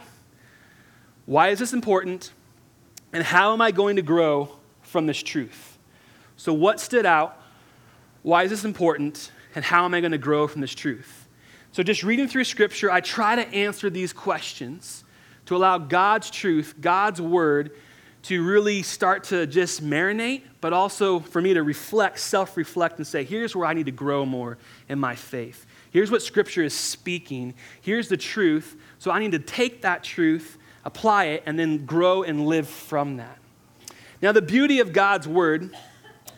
Why 1.25 1.49
is 1.49 1.59
this 1.59 1.71
important? 1.71 2.31
And 3.13 3.23
how 3.23 3.53
am 3.53 3.61
I 3.61 3.71
going 3.71 3.95
to 3.95 4.01
grow 4.01 4.57
from 4.81 5.05
this 5.05 5.23
truth? 5.23 5.76
So, 6.37 6.53
what 6.53 6.79
stood 6.79 7.05
out? 7.05 7.41
Why 8.21 8.43
is 8.43 8.51
this 8.51 8.63
important? 8.63 9.31
And 9.55 9.65
how 9.65 9.85
am 9.85 9.93
I 9.93 10.01
going 10.01 10.11
to 10.11 10.19
grow 10.19 10.47
from 10.47 10.61
this 10.61 10.75
truth? 10.75 11.27
So, 11.71 11.83
just 11.83 12.03
reading 12.03 12.27
through 12.27 12.43
Scripture, 12.43 12.91
I 12.91 13.01
try 13.01 13.35
to 13.35 13.47
answer 13.49 13.89
these 13.89 14.13
questions 14.13 15.03
to 15.47 15.55
allow 15.55 15.79
God's 15.79 16.29
truth, 16.29 16.75
God's 16.79 17.19
word, 17.19 17.71
to 18.23 18.45
really 18.45 18.83
start 18.83 19.23
to 19.25 19.47
just 19.47 19.83
marinate, 19.83 20.43
but 20.59 20.73
also 20.73 21.19
for 21.19 21.41
me 21.41 21.53
to 21.53 21.63
reflect, 21.63 22.19
self 22.19 22.55
reflect, 22.55 22.97
and 22.97 23.07
say, 23.07 23.23
here's 23.23 23.55
where 23.55 23.65
I 23.65 23.73
need 23.73 23.85
to 23.85 23.91
grow 23.91 24.25
more 24.25 24.57
in 24.89 24.99
my 24.99 25.15
faith. 25.15 25.65
Here's 25.91 26.11
what 26.11 26.21
Scripture 26.21 26.63
is 26.63 26.73
speaking. 26.73 27.53
Here's 27.81 28.09
the 28.09 28.17
truth. 28.17 28.75
So 28.99 29.09
I 29.09 29.19
need 29.19 29.31
to 29.31 29.39
take 29.39 29.81
that 29.81 30.03
truth, 30.03 30.57
apply 30.85 31.25
it, 31.25 31.43
and 31.45 31.57
then 31.57 31.85
grow 31.85 32.23
and 32.23 32.45
live 32.45 32.67
from 32.67 33.17
that. 33.17 33.37
Now, 34.21 34.31
the 34.31 34.41
beauty 34.41 34.79
of 34.79 34.93
God's 34.93 35.27
Word, 35.27 35.75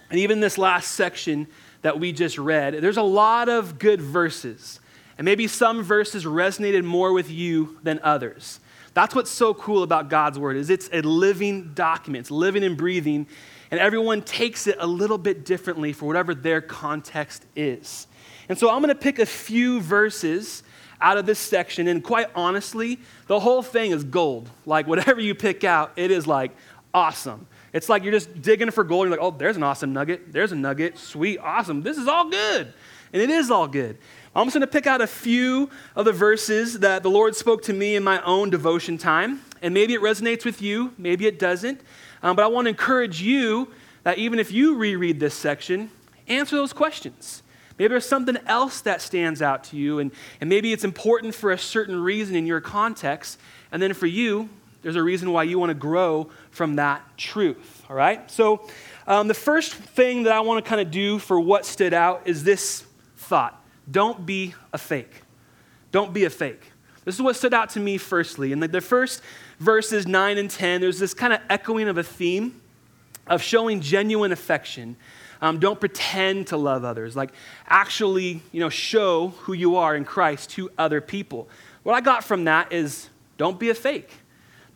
and 0.10 0.20
even 0.20 0.39
this 0.39 0.58
last 0.58 0.92
section 0.92 1.48
that 1.82 2.00
we 2.00 2.12
just 2.12 2.38
read, 2.38 2.74
there's 2.75 2.98
a 2.98 3.04
lot 3.04 3.50
of 3.50 3.80
good 3.80 4.01
verses. 4.01 4.80
And 5.18 5.25
maybe 5.25 5.48
some 5.48 5.84
verses 5.84 6.25
resonated 6.25 6.84
more 6.84 7.13
with 7.13 7.30
you 7.30 7.78
than 7.84 8.00
others. 8.04 8.60
That's 8.94 9.13
what's 9.13 9.30
so 9.30 9.54
cool 9.54 9.84
about 9.84 10.10
God's 10.10 10.39
Word 10.39 10.58
is 10.58 10.70
it's 10.70 10.89
a 10.92 11.01
living 11.01 11.74
document. 11.74 12.24
It's 12.24 12.32
living 12.32 12.63
and 12.63 12.75
breathing, 12.75 13.28
and 13.72 13.80
everyone 13.80 14.22
takes 14.22 14.66
it 14.68 14.78
a 14.80 14.88
little 14.88 15.18
bit 15.18 15.46
differently 15.46 15.94
for 15.94 16.06
whatever 16.06 16.34
their 16.34 16.62
context 16.62 17.46
is. 17.56 18.08
And 18.48 18.58
so 18.58 18.70
I'm 18.70 18.82
going 18.82 18.94
to 18.94 19.00
pick 19.00 19.20
a 19.20 19.25
few 19.25 19.80
verses 19.80 20.63
out 21.01 21.18
of 21.18 21.25
this 21.25 21.39
section, 21.39 21.88
and 21.88 22.04
quite 22.04 22.28
honestly, 22.36 23.00
the 23.28 23.39
whole 23.39 23.62
thing 23.62 23.92
is 23.92 24.04
gold. 24.04 24.50
Like, 24.66 24.88
whatever 24.88 25.22
you 25.22 25.36
pick 25.36 25.63
out, 25.63 25.92
it 25.96 26.12
is 26.12 26.28
like 26.28 26.51
awesome. 26.94 27.48
It's 27.73 27.89
like 27.89 28.03
you're 28.03 28.11
just 28.11 28.41
digging 28.41 28.71
for 28.71 28.83
gold. 28.83 29.07
You're 29.07 29.17
like, 29.17 29.23
oh, 29.23 29.31
there's 29.31 29.57
an 29.57 29.63
awesome 29.63 29.93
nugget. 29.93 30.31
There's 30.31 30.51
a 30.51 30.55
nugget. 30.55 30.97
Sweet, 30.97 31.38
awesome. 31.39 31.83
This 31.83 31.97
is 31.97 32.07
all 32.07 32.29
good. 32.29 32.73
And 33.13 33.21
it 33.21 33.29
is 33.29 33.51
all 33.51 33.67
good. 33.67 33.97
I'm 34.35 34.45
just 34.45 34.53
going 34.53 34.61
to 34.61 34.67
pick 34.67 34.88
out 34.88 35.01
a 35.01 35.07
few 35.07 35.69
of 35.95 36.05
the 36.05 36.11
verses 36.11 36.79
that 36.79 37.03
the 37.03 37.09
Lord 37.09 37.35
spoke 37.35 37.63
to 37.63 37.73
me 37.73 37.95
in 37.95 38.03
my 38.03 38.21
own 38.23 38.49
devotion 38.49 38.97
time. 38.97 39.41
And 39.61 39.73
maybe 39.73 39.93
it 39.93 40.01
resonates 40.01 40.45
with 40.45 40.61
you, 40.61 40.93
maybe 40.97 41.25
it 41.25 41.39
doesn't. 41.39 41.81
Um, 42.21 42.35
but 42.35 42.43
I 42.43 42.47
want 42.47 42.65
to 42.65 42.69
encourage 42.69 43.21
you 43.21 43.69
that 44.03 44.17
even 44.17 44.39
if 44.39 44.51
you 44.51 44.75
reread 44.75 45.19
this 45.19 45.33
section, 45.33 45.89
answer 46.27 46.55
those 46.55 46.73
questions. 46.73 47.43
Maybe 47.77 47.89
there's 47.89 48.05
something 48.05 48.38
else 48.45 48.81
that 48.81 49.01
stands 49.01 49.41
out 49.41 49.63
to 49.65 49.77
you, 49.77 49.99
and, 49.99 50.11
and 50.41 50.49
maybe 50.49 50.73
it's 50.73 50.83
important 50.83 51.33
for 51.33 51.51
a 51.51 51.57
certain 51.57 52.01
reason 52.01 52.35
in 52.35 52.45
your 52.45 52.59
context. 52.59 53.39
And 53.71 53.81
then 53.81 53.93
for 53.93 54.05
you, 54.05 54.49
there's 54.81 54.95
a 54.95 55.03
reason 55.03 55.31
why 55.31 55.43
you 55.43 55.59
want 55.59 55.69
to 55.71 55.75
grow 55.75 56.29
from 56.51 56.75
that 56.75 57.01
truth. 57.17 57.83
All 57.89 57.95
right? 57.95 58.29
So, 58.31 58.67
um, 59.07 59.27
the 59.27 59.33
first 59.33 59.74
thing 59.74 60.24
that 60.24 60.33
I 60.33 60.39
want 60.41 60.63
to 60.63 60.69
kind 60.69 60.79
of 60.79 60.91
do 60.91 61.19
for 61.19 61.39
what 61.39 61.65
stood 61.65 61.93
out 61.93 62.24
is 62.25 62.43
this 62.43 62.86
thought 63.17 63.62
don't 63.89 64.25
be 64.25 64.53
a 64.71 64.77
fake. 64.77 65.21
Don't 65.91 66.13
be 66.13 66.25
a 66.25 66.29
fake. 66.29 66.71
This 67.05 67.15
is 67.15 67.21
what 67.21 67.36
stood 67.36 67.53
out 67.53 67.69
to 67.71 67.79
me 67.79 67.98
firstly. 67.98 68.51
In 68.51 68.59
the, 68.59 68.67
the 68.67 68.81
first 68.81 69.21
verses 69.59 70.05
9 70.05 70.38
and 70.38 70.50
10, 70.50 70.81
there's 70.81 71.00
this 71.00 71.13
kind 71.13 71.33
of 71.33 71.39
echoing 71.50 71.88
of 71.88 71.98
a 71.98 72.03
theme 72.03 72.62
of 73.25 73.41
showing 73.41 73.81
genuine 73.81 74.31
affection. 74.31 74.95
Um, 75.41 75.59
don't 75.59 75.79
pretend 75.79 76.48
to 76.48 76.57
love 76.57 76.83
others. 76.83 77.15
Like, 77.15 77.31
actually, 77.67 78.41
you 78.51 78.59
know, 78.59 78.69
show 78.69 79.29
who 79.39 79.53
you 79.53 79.77
are 79.77 79.95
in 79.95 80.05
Christ 80.05 80.51
to 80.51 80.69
other 80.77 81.01
people. 81.01 81.48
What 81.83 81.93
I 81.93 82.01
got 82.01 82.24
from 82.24 82.43
that 82.43 82.74
is 82.74 83.09
don't 83.38 83.59
be 83.59 83.69
a 83.69 83.75
fake. 83.75 84.12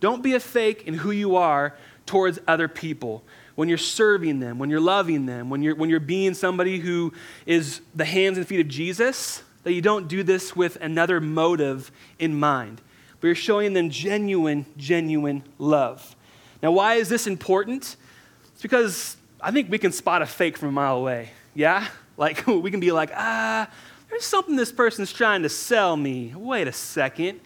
Don't 0.03 0.21
be 0.21 0.33
a 0.33 0.39
fake 0.41 0.83
in 0.85 0.95
who 0.95 1.11
you 1.11 1.37
are 1.37 1.77
towards 2.05 2.37
other 2.45 2.67
people. 2.67 3.23
When 3.55 3.69
you're 3.69 3.77
serving 3.77 4.41
them, 4.41 4.59
when 4.59 4.69
you're 4.69 4.81
loving 4.81 5.27
them, 5.27 5.49
when 5.49 5.63
you're, 5.63 5.77
when 5.77 5.89
you're 5.89 6.01
being 6.01 6.33
somebody 6.33 6.77
who 6.79 7.13
is 7.45 7.79
the 7.95 8.03
hands 8.03 8.37
and 8.37 8.45
feet 8.45 8.59
of 8.59 8.67
Jesus, 8.67 9.43
that 9.63 9.71
you 9.71 9.81
don't 9.81 10.09
do 10.09 10.21
this 10.21 10.57
with 10.57 10.75
another 10.81 11.21
motive 11.21 11.89
in 12.19 12.37
mind, 12.37 12.81
but 13.21 13.27
you're 13.27 13.35
showing 13.35 13.71
them 13.71 13.89
genuine, 13.89 14.65
genuine 14.75 15.41
love. 15.57 16.17
Now, 16.61 16.73
why 16.73 16.95
is 16.95 17.07
this 17.07 17.25
important? 17.25 17.95
It's 18.51 18.61
because 18.61 19.15
I 19.39 19.51
think 19.51 19.71
we 19.71 19.77
can 19.77 19.93
spot 19.93 20.21
a 20.21 20.25
fake 20.25 20.57
from 20.57 20.67
a 20.67 20.73
mile 20.73 20.97
away. 20.97 21.29
Yeah? 21.55 21.87
Like, 22.17 22.45
we 22.47 22.69
can 22.71 22.81
be 22.81 22.91
like, 22.91 23.11
ah, 23.15 23.69
there's 24.09 24.25
something 24.25 24.57
this 24.57 24.73
person's 24.73 25.13
trying 25.13 25.43
to 25.43 25.49
sell 25.49 25.95
me. 25.95 26.33
Wait 26.35 26.67
a 26.67 26.73
second. 26.73 27.39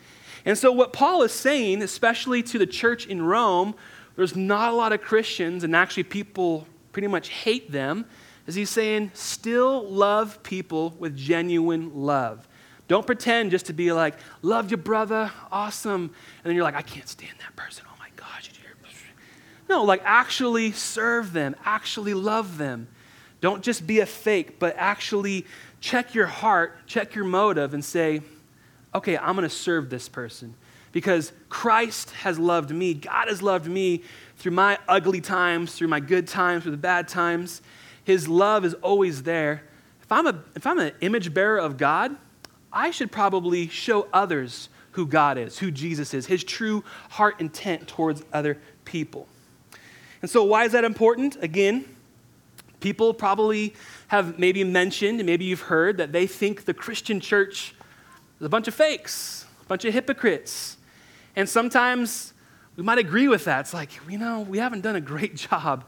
And 0.47 0.57
so, 0.57 0.71
what 0.71 0.93
Paul 0.93 1.23
is 1.23 1.33
saying, 1.33 1.81
especially 1.81 2.41
to 2.43 2.57
the 2.57 2.65
church 2.65 3.05
in 3.05 3.21
Rome, 3.21 3.75
there's 4.15 4.33
not 4.33 4.71
a 4.71 4.75
lot 4.75 4.93
of 4.93 5.01
Christians, 5.01 5.65
and 5.65 5.75
actually, 5.75 6.03
people 6.03 6.65
pretty 6.93 7.09
much 7.09 7.27
hate 7.27 7.69
them, 7.69 8.05
is 8.47 8.55
he's 8.55 8.69
saying, 8.69 9.11
still 9.13 9.83
love 9.89 10.41
people 10.43 10.95
with 10.99 11.17
genuine 11.17 11.93
love. 11.93 12.47
Don't 12.87 13.05
pretend 13.05 13.51
just 13.51 13.65
to 13.65 13.73
be 13.73 13.91
like, 13.91 14.15
love 14.41 14.71
your 14.71 14.77
brother, 14.77 15.29
awesome. 15.51 16.03
And 16.03 16.45
then 16.45 16.55
you're 16.55 16.63
like, 16.63 16.75
I 16.75 16.81
can't 16.81 17.09
stand 17.09 17.33
that 17.39 17.53
person. 17.57 17.83
Oh 17.85 17.95
my 17.99 18.07
gosh. 18.15 18.49
No, 19.67 19.83
like 19.83 20.01
actually 20.05 20.71
serve 20.71 21.33
them, 21.33 21.57
actually 21.65 22.13
love 22.13 22.57
them. 22.57 22.87
Don't 23.41 23.61
just 23.61 23.85
be 23.85 23.99
a 23.99 24.05
fake, 24.05 24.59
but 24.59 24.75
actually 24.77 25.45
check 25.81 26.15
your 26.15 26.27
heart, 26.27 26.87
check 26.87 27.15
your 27.15 27.25
motive, 27.25 27.73
and 27.73 27.83
say, 27.83 28.21
okay, 28.93 29.17
I'm 29.17 29.35
going 29.35 29.47
to 29.47 29.55
serve 29.55 29.89
this 29.89 30.09
person 30.09 30.55
because 30.91 31.31
Christ 31.49 32.11
has 32.11 32.39
loved 32.39 32.71
me. 32.71 32.93
God 32.93 33.27
has 33.27 33.41
loved 33.41 33.67
me 33.67 34.03
through 34.37 34.53
my 34.53 34.77
ugly 34.87 35.21
times, 35.21 35.73
through 35.73 35.89
my 35.89 35.99
good 35.99 36.27
times, 36.27 36.63
through 36.63 36.71
the 36.71 36.77
bad 36.77 37.07
times. 37.07 37.61
His 38.03 38.27
love 38.27 38.65
is 38.65 38.73
always 38.75 39.23
there. 39.23 39.63
If 40.01 40.11
I'm, 40.11 40.25
a, 40.25 40.43
if 40.55 40.65
I'm 40.65 40.79
an 40.79 40.93
image 41.01 41.33
bearer 41.33 41.57
of 41.57 41.77
God, 41.77 42.15
I 42.71 42.91
should 42.91 43.11
probably 43.11 43.67
show 43.67 44.07
others 44.13 44.69
who 44.91 45.05
God 45.05 45.37
is, 45.37 45.59
who 45.59 45.69
Jesus 45.69 46.13
is, 46.13 46.25
his 46.25 46.43
true 46.43 46.83
heart 47.11 47.39
intent 47.39 47.87
towards 47.87 48.23
other 48.33 48.57
people. 48.85 49.27
And 50.21 50.31
so, 50.31 50.43
why 50.43 50.65
is 50.65 50.71
that 50.71 50.83
important? 50.83 51.37
Again, 51.41 51.85
people 52.79 53.13
probably 53.13 53.75
have 54.07 54.39
maybe 54.39 54.63
mentioned, 54.63 55.23
maybe 55.23 55.45
you've 55.45 55.61
heard, 55.61 55.97
that 55.97 56.11
they 56.11 56.25
think 56.25 56.65
the 56.65 56.73
Christian 56.73 57.19
church 57.19 57.75
a 58.41 58.49
bunch 58.49 58.67
of 58.67 58.73
fakes, 58.73 59.45
a 59.61 59.65
bunch 59.65 59.85
of 59.85 59.93
hypocrites. 59.93 60.77
And 61.35 61.47
sometimes 61.47 62.33
we 62.75 62.83
might 62.83 62.99
agree 62.99 63.27
with 63.27 63.45
that. 63.45 63.61
It's 63.61 63.73
like, 63.73 63.91
you 64.09 64.17
know, 64.17 64.41
we 64.41 64.59
haven't 64.59 64.81
done 64.81 64.95
a 64.95 65.01
great 65.01 65.35
job 65.49 65.85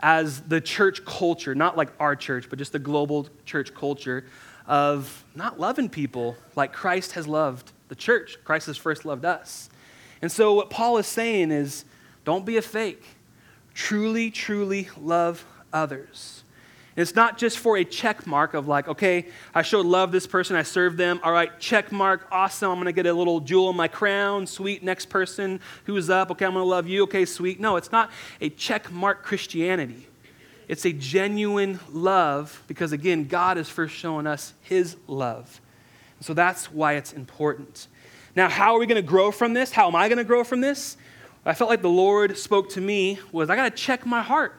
as 0.00 0.40
the 0.42 0.60
church 0.60 1.04
culture, 1.04 1.54
not 1.54 1.76
like 1.76 1.90
our 2.00 2.16
church, 2.16 2.46
but 2.50 2.58
just 2.58 2.72
the 2.72 2.78
global 2.78 3.28
church 3.46 3.72
culture 3.72 4.24
of 4.66 5.24
not 5.34 5.58
loving 5.58 5.88
people 5.88 6.36
like 6.56 6.72
Christ 6.72 7.12
has 7.12 7.26
loved 7.26 7.72
the 7.88 7.94
church. 7.94 8.38
Christ 8.44 8.66
has 8.66 8.76
first 8.76 9.04
loved 9.04 9.24
us. 9.24 9.70
And 10.20 10.30
so, 10.30 10.54
what 10.54 10.70
Paul 10.70 10.98
is 10.98 11.06
saying 11.06 11.50
is 11.50 11.84
don't 12.24 12.46
be 12.46 12.56
a 12.56 12.62
fake 12.62 13.04
truly, 13.74 14.30
truly 14.30 14.88
love 15.00 15.44
others. 15.72 16.44
It's 16.94 17.14
not 17.14 17.38
just 17.38 17.58
for 17.58 17.76
a 17.76 17.84
check 17.84 18.26
mark 18.26 18.54
of 18.54 18.68
like, 18.68 18.86
okay, 18.86 19.26
I 19.54 19.62
showed 19.62 19.86
love 19.86 20.12
this 20.12 20.26
person, 20.26 20.56
I 20.56 20.62
served 20.62 20.98
them. 20.98 21.20
All 21.22 21.32
right, 21.32 21.58
check 21.58 21.90
mark, 21.90 22.26
awesome. 22.30 22.70
I'm 22.70 22.78
gonna 22.78 22.92
get 22.92 23.06
a 23.06 23.12
little 23.12 23.40
jewel 23.40 23.70
in 23.70 23.76
my 23.76 23.88
crown. 23.88 24.46
Sweet, 24.46 24.82
next 24.82 25.06
person 25.06 25.60
who's 25.84 26.10
up. 26.10 26.30
Okay, 26.30 26.44
I'm 26.44 26.52
gonna 26.52 26.64
love 26.64 26.86
you. 26.88 27.04
Okay, 27.04 27.24
sweet. 27.24 27.60
No, 27.60 27.76
it's 27.76 27.92
not 27.92 28.10
a 28.40 28.50
check 28.50 28.90
mark 28.92 29.22
Christianity. 29.22 30.06
It's 30.68 30.84
a 30.84 30.92
genuine 30.92 31.80
love 31.90 32.62
because, 32.66 32.92
again, 32.92 33.26
God 33.26 33.58
is 33.58 33.68
first 33.68 33.94
showing 33.94 34.26
us 34.26 34.54
his 34.60 34.96
love. 35.06 35.60
So 36.20 36.34
that's 36.34 36.70
why 36.70 36.94
it's 36.94 37.12
important. 37.12 37.88
Now, 38.36 38.48
how 38.48 38.74
are 38.74 38.78
we 38.78 38.86
gonna 38.86 39.02
grow 39.02 39.30
from 39.30 39.54
this? 39.54 39.72
How 39.72 39.88
am 39.88 39.96
I 39.96 40.08
gonna 40.08 40.24
grow 40.24 40.44
from 40.44 40.60
this? 40.60 40.96
I 41.44 41.54
felt 41.54 41.70
like 41.70 41.82
the 41.82 41.88
Lord 41.88 42.38
spoke 42.38 42.70
to 42.70 42.80
me 42.80 43.18
was 43.32 43.50
I 43.50 43.56
got 43.56 43.64
to 43.64 43.82
check 43.82 44.06
my 44.06 44.22
heart. 44.22 44.54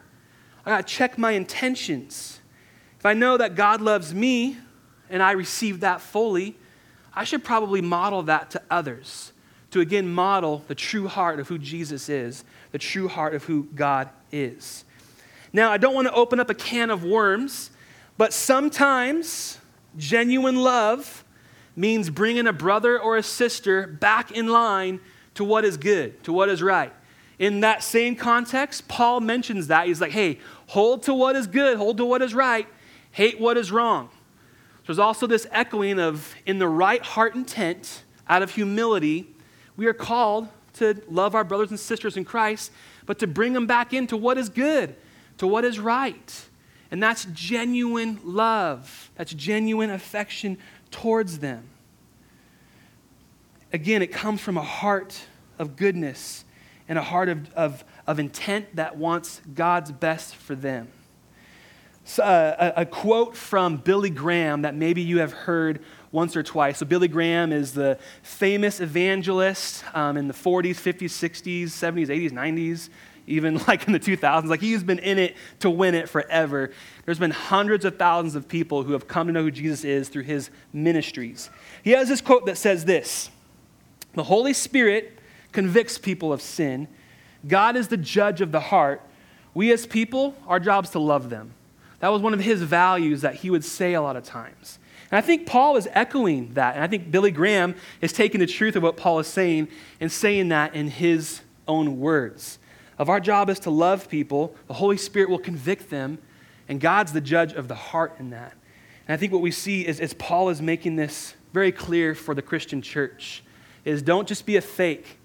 I 0.65 0.69
got 0.69 0.87
to 0.87 0.93
check 0.93 1.17
my 1.17 1.31
intentions. 1.31 2.39
If 2.99 3.05
I 3.05 3.13
know 3.13 3.37
that 3.37 3.55
God 3.55 3.81
loves 3.81 4.13
me 4.13 4.57
and 5.09 5.21
I 5.21 5.31
receive 5.31 5.81
that 5.81 6.01
fully, 6.01 6.55
I 7.13 7.23
should 7.25 7.43
probably 7.43 7.81
model 7.81 8.23
that 8.23 8.51
to 8.51 8.61
others. 8.69 9.33
To 9.71 9.81
again 9.81 10.07
model 10.07 10.63
the 10.67 10.75
true 10.75 11.07
heart 11.07 11.39
of 11.39 11.47
who 11.47 11.57
Jesus 11.57 12.07
is, 12.07 12.45
the 12.71 12.77
true 12.77 13.07
heart 13.07 13.33
of 13.33 13.43
who 13.43 13.63
God 13.75 14.09
is. 14.31 14.85
Now, 15.51 15.71
I 15.71 15.77
don't 15.77 15.93
want 15.93 16.07
to 16.07 16.13
open 16.13 16.39
up 16.39 16.49
a 16.49 16.55
can 16.55 16.89
of 16.89 17.03
worms, 17.03 17.71
but 18.17 18.33
sometimes 18.33 19.59
genuine 19.97 20.55
love 20.55 21.23
means 21.75 22.09
bringing 22.09 22.47
a 22.47 22.53
brother 22.53 22.99
or 22.99 23.17
a 23.17 23.23
sister 23.23 23.87
back 23.87 24.31
in 24.31 24.47
line 24.47 24.99
to 25.35 25.43
what 25.43 25.65
is 25.65 25.77
good, 25.77 26.23
to 26.23 26.31
what 26.31 26.49
is 26.49 26.61
right. 26.61 26.93
In 27.39 27.61
that 27.61 27.83
same 27.83 28.15
context, 28.15 28.87
Paul 28.87 29.19
mentions 29.19 29.67
that. 29.67 29.87
He's 29.87 29.99
like, 29.99 30.11
hey, 30.11 30.39
hold 30.67 31.03
to 31.03 31.13
what 31.13 31.35
is 31.35 31.47
good, 31.47 31.77
hold 31.77 31.97
to 31.97 32.05
what 32.05 32.21
is 32.21 32.33
right, 32.33 32.67
hate 33.11 33.39
what 33.39 33.57
is 33.57 33.71
wrong. 33.71 34.09
There's 34.85 34.99
also 34.99 35.27
this 35.27 35.47
echoing 35.51 35.99
of, 35.99 36.35
in 36.45 36.59
the 36.59 36.67
right 36.67 37.01
heart 37.01 37.35
intent, 37.35 38.03
out 38.27 38.41
of 38.41 38.51
humility, 38.51 39.27
we 39.75 39.85
are 39.85 39.93
called 39.93 40.47
to 40.73 41.01
love 41.09 41.35
our 41.35 41.43
brothers 41.43 41.69
and 41.69 41.79
sisters 41.79 42.17
in 42.17 42.25
Christ, 42.25 42.71
but 43.05 43.19
to 43.19 43.27
bring 43.27 43.53
them 43.53 43.67
back 43.67 43.93
into 43.93 44.17
what 44.17 44.37
is 44.37 44.49
good, 44.49 44.95
to 45.37 45.47
what 45.47 45.65
is 45.65 45.79
right. 45.79 46.45
And 46.91 47.01
that's 47.01 47.25
genuine 47.33 48.19
love, 48.23 49.11
that's 49.15 49.33
genuine 49.33 49.89
affection 49.89 50.57
towards 50.91 51.39
them. 51.39 51.67
Again, 53.71 54.01
it 54.01 54.11
comes 54.11 54.41
from 54.41 54.57
a 54.57 54.61
heart 54.61 55.19
of 55.57 55.75
goodness 55.75 56.45
and 56.87 56.97
a 56.97 57.01
heart 57.01 57.29
of, 57.29 57.51
of, 57.53 57.83
of 58.07 58.19
intent 58.19 58.75
that 58.75 58.97
wants 58.97 59.41
God's 59.53 59.91
best 59.91 60.35
for 60.35 60.55
them. 60.55 60.89
a, 62.19 62.73
a, 62.77 62.85
quote 62.85 63.35
from 63.35 63.77
Billy 63.77 64.09
Graham 64.09 64.63
that 64.63 64.75
maybe 64.75 65.01
you 65.01 65.19
have 65.19 65.31
heard 65.31 65.81
once 66.11 66.35
or 66.35 66.43
twice. 66.43 66.77
So, 66.79 66.85
Billy 66.85 67.07
Graham 67.07 67.51
is 67.51 67.73
the 67.73 67.97
famous 68.21 68.81
evangelist 68.81 69.83
um, 69.95 70.17
in 70.17 70.27
the 70.27 70.33
40s, 70.33 70.75
50s, 70.75 71.05
60s, 71.05 71.63
70s, 71.65 72.07
80s, 72.07 72.31
90s, 72.31 72.89
even 73.25 73.57
like 73.67 73.87
in 73.87 73.93
the 73.93 73.99
2000s. 73.99 74.45
Like, 74.47 74.59
he's 74.59 74.83
been 74.83 74.99
in 74.99 75.17
it 75.17 75.35
to 75.59 75.69
win 75.69 75.95
it 75.95 76.09
forever. 76.09 76.71
There's 77.05 77.19
been 77.19 77.31
hundreds 77.31 77.85
of 77.85 77.97
thousands 77.97 78.35
of 78.35 78.49
people 78.49 78.83
who 78.83 78.91
have 78.91 79.07
come 79.07 79.27
to 79.27 79.33
know 79.33 79.43
who 79.43 79.51
Jesus 79.51 79.85
is 79.85 80.09
through 80.09 80.23
his 80.23 80.49
ministries. 80.73 81.49
He 81.83 81.91
has 81.91 82.09
this 82.09 82.19
quote 82.19 82.45
that 82.47 82.57
says 82.57 82.83
this 82.83 83.29
The 84.13 84.23
Holy 84.23 84.53
Spirit 84.53 85.19
convicts 85.53 85.97
people 85.97 86.33
of 86.33 86.41
sin, 86.41 86.87
God 87.47 87.75
is 87.75 87.87
the 87.87 87.97
judge 87.97 88.41
of 88.41 88.51
the 88.51 88.59
heart. 88.59 89.01
We 89.53 89.71
as 89.71 89.85
people, 89.85 90.35
our 90.47 90.59
job 90.59 90.85
is 90.85 90.89
to 90.91 90.99
love 90.99 91.29
them. 91.29 91.53
That 91.99 92.09
was 92.09 92.21
one 92.21 92.33
of 92.33 92.41
his 92.41 92.61
values 92.61 93.21
that 93.21 93.35
he 93.35 93.49
would 93.49 93.63
say 93.63 93.93
a 93.93 94.01
lot 94.01 94.17
of 94.17 94.23
times. 94.23 94.79
And 95.09 95.17
I 95.17 95.21
think 95.21 95.45
Paul 95.45 95.77
is 95.77 95.87
echoing 95.91 96.53
that. 96.55 96.75
And 96.75 96.83
I 96.83 96.87
think 96.87 97.11
Billy 97.11 97.31
Graham 97.31 97.75
is 98.01 98.11
taking 98.11 98.39
the 98.39 98.47
truth 98.47 98.75
of 98.75 98.83
what 98.83 98.97
Paul 98.97 99.19
is 99.19 99.27
saying 99.27 99.69
and 99.99 100.11
saying 100.11 100.49
that 100.49 100.75
in 100.75 100.89
his 100.89 101.41
own 101.67 101.99
words. 101.99 102.59
Of 102.97 103.09
our 103.09 103.19
job 103.19 103.49
is 103.49 103.59
to 103.61 103.69
love 103.69 104.09
people, 104.09 104.55
the 104.67 104.73
Holy 104.73 104.97
Spirit 104.97 105.29
will 105.29 105.39
convict 105.39 105.89
them, 105.89 106.19
and 106.67 106.79
God's 106.79 107.13
the 107.13 107.21
judge 107.21 107.53
of 107.53 107.67
the 107.67 107.75
heart 107.75 108.15
in 108.19 108.31
that. 108.31 108.53
And 109.07 109.13
I 109.13 109.17
think 109.17 109.31
what 109.31 109.41
we 109.41 109.51
see 109.51 109.85
is 109.85 109.99
as 109.99 110.13
Paul 110.13 110.49
is 110.49 110.61
making 110.61 110.95
this 110.95 111.35
very 111.53 111.71
clear 111.71 112.15
for 112.15 112.33
the 112.33 112.41
Christian 112.41 112.81
church 112.81 113.43
is 113.85 114.01
don't 114.01 114.27
just 114.27 114.45
be 114.45 114.55
a 114.55 114.61
fake. 114.61 115.17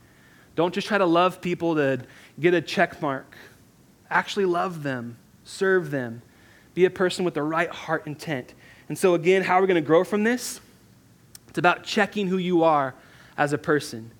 Don't 0.59 0.75
just 0.75 0.89
try 0.89 0.99
to 0.99 1.07
love 1.07 1.41
people 1.41 1.77
to 1.77 2.01
get 2.41 2.53
a 2.53 2.61
check 2.61 3.01
mark. 3.01 3.37
Actually 4.11 4.47
love 4.47 4.83
them, 4.83 5.17
serve 5.45 5.93
them, 5.93 6.21
be 6.75 6.85
a 6.85 6.91
person 6.91 7.25
with 7.25 7.35
the 7.35 7.45
right 7.45 7.71
heart 7.71 8.09
intent. 8.09 8.55
And 8.89 8.99
so, 8.99 9.15
again, 9.15 9.45
how 9.45 9.55
are 9.55 9.61
we 9.61 9.69
going 9.69 9.81
to 9.81 9.87
grow 9.87 10.03
from 10.03 10.25
this? 10.25 10.61
It's 11.47 11.59
about 11.59 11.85
checking 11.85 12.27
who 12.27 12.39
you 12.39 12.65
are 12.65 12.97
as 13.37 13.53
a 13.53 13.59
person 13.59 14.11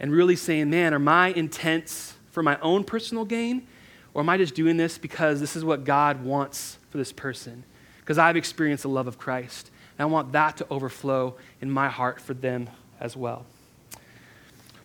and 0.00 0.10
really 0.10 0.34
saying, 0.34 0.70
man, 0.70 0.94
are 0.94 0.98
my 0.98 1.28
intents 1.28 2.14
for 2.30 2.42
my 2.42 2.58
own 2.60 2.84
personal 2.84 3.26
gain? 3.26 3.66
Or 4.14 4.22
am 4.22 4.30
I 4.30 4.38
just 4.38 4.54
doing 4.54 4.78
this 4.78 4.96
because 4.96 5.40
this 5.40 5.56
is 5.56 5.62
what 5.62 5.84
God 5.84 6.24
wants 6.24 6.78
for 6.88 6.96
this 6.96 7.12
person? 7.12 7.64
Because 8.00 8.16
I've 8.16 8.38
experienced 8.38 8.84
the 8.84 8.88
love 8.88 9.08
of 9.08 9.18
Christ. 9.18 9.70
And 9.98 10.04
I 10.04 10.10
want 10.10 10.32
that 10.32 10.56
to 10.56 10.66
overflow 10.70 11.36
in 11.60 11.70
my 11.70 11.90
heart 11.90 12.18
for 12.18 12.32
them 12.32 12.70
as 12.98 13.14
well. 13.14 13.44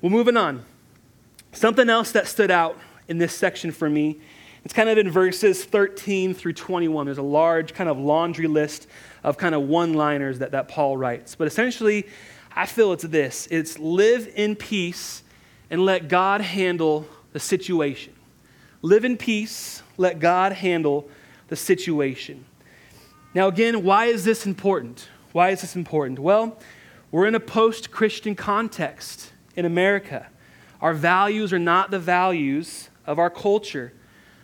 Well, 0.01 0.11
moving 0.11 0.35
on. 0.35 0.65
Something 1.57 1.89
else 1.89 2.11
that 2.11 2.27
stood 2.27 2.51
out 2.51 2.77
in 3.07 3.17
this 3.17 3.33
section 3.33 3.71
for 3.71 3.89
me 3.89 4.19
it's 4.67 4.73
kind 4.73 4.89
of 4.89 4.97
in 4.97 5.09
verses 5.09 5.63
13 5.63 6.33
through 6.33 6.51
21. 6.51 7.05
There's 7.05 7.17
a 7.17 7.21
large 7.21 7.73
kind 7.73 7.89
of 7.89 7.97
laundry 7.97 8.47
list 8.47 8.87
of 9.23 9.37
kind 9.37 9.55
of 9.55 9.61
one 9.61 9.93
liners 9.93 10.39
that, 10.39 10.51
that 10.51 10.67
Paul 10.67 10.97
writes. 10.97 11.35
But 11.35 11.47
essentially, 11.47 12.05
I 12.53 12.65
feel 12.65 12.91
it's 12.91 13.05
this 13.05 13.47
it's 13.49 13.79
live 13.79 14.29
in 14.35 14.57
peace 14.57 15.23
and 15.69 15.85
let 15.85 16.09
God 16.09 16.41
handle 16.41 17.07
the 17.31 17.39
situation. 17.39 18.13
Live 18.81 19.05
in 19.05 19.15
peace, 19.15 19.83
let 19.95 20.19
God 20.19 20.51
handle 20.51 21.09
the 21.47 21.55
situation. 21.55 22.43
Now, 23.33 23.47
again, 23.47 23.85
why 23.85 24.07
is 24.07 24.25
this 24.25 24.45
important? 24.45 25.07
Why 25.31 25.51
is 25.51 25.61
this 25.61 25.77
important? 25.77 26.19
Well, 26.19 26.59
we're 27.09 27.25
in 27.25 27.35
a 27.35 27.39
post 27.39 27.89
Christian 27.89 28.35
context 28.35 29.31
in 29.55 29.63
America. 29.63 30.27
Our 30.81 30.93
values 30.93 31.53
are 31.53 31.59
not 31.59 31.91
the 31.91 31.99
values 31.99 32.89
of 33.05 33.19
our 33.19 33.29
culture. 33.29 33.93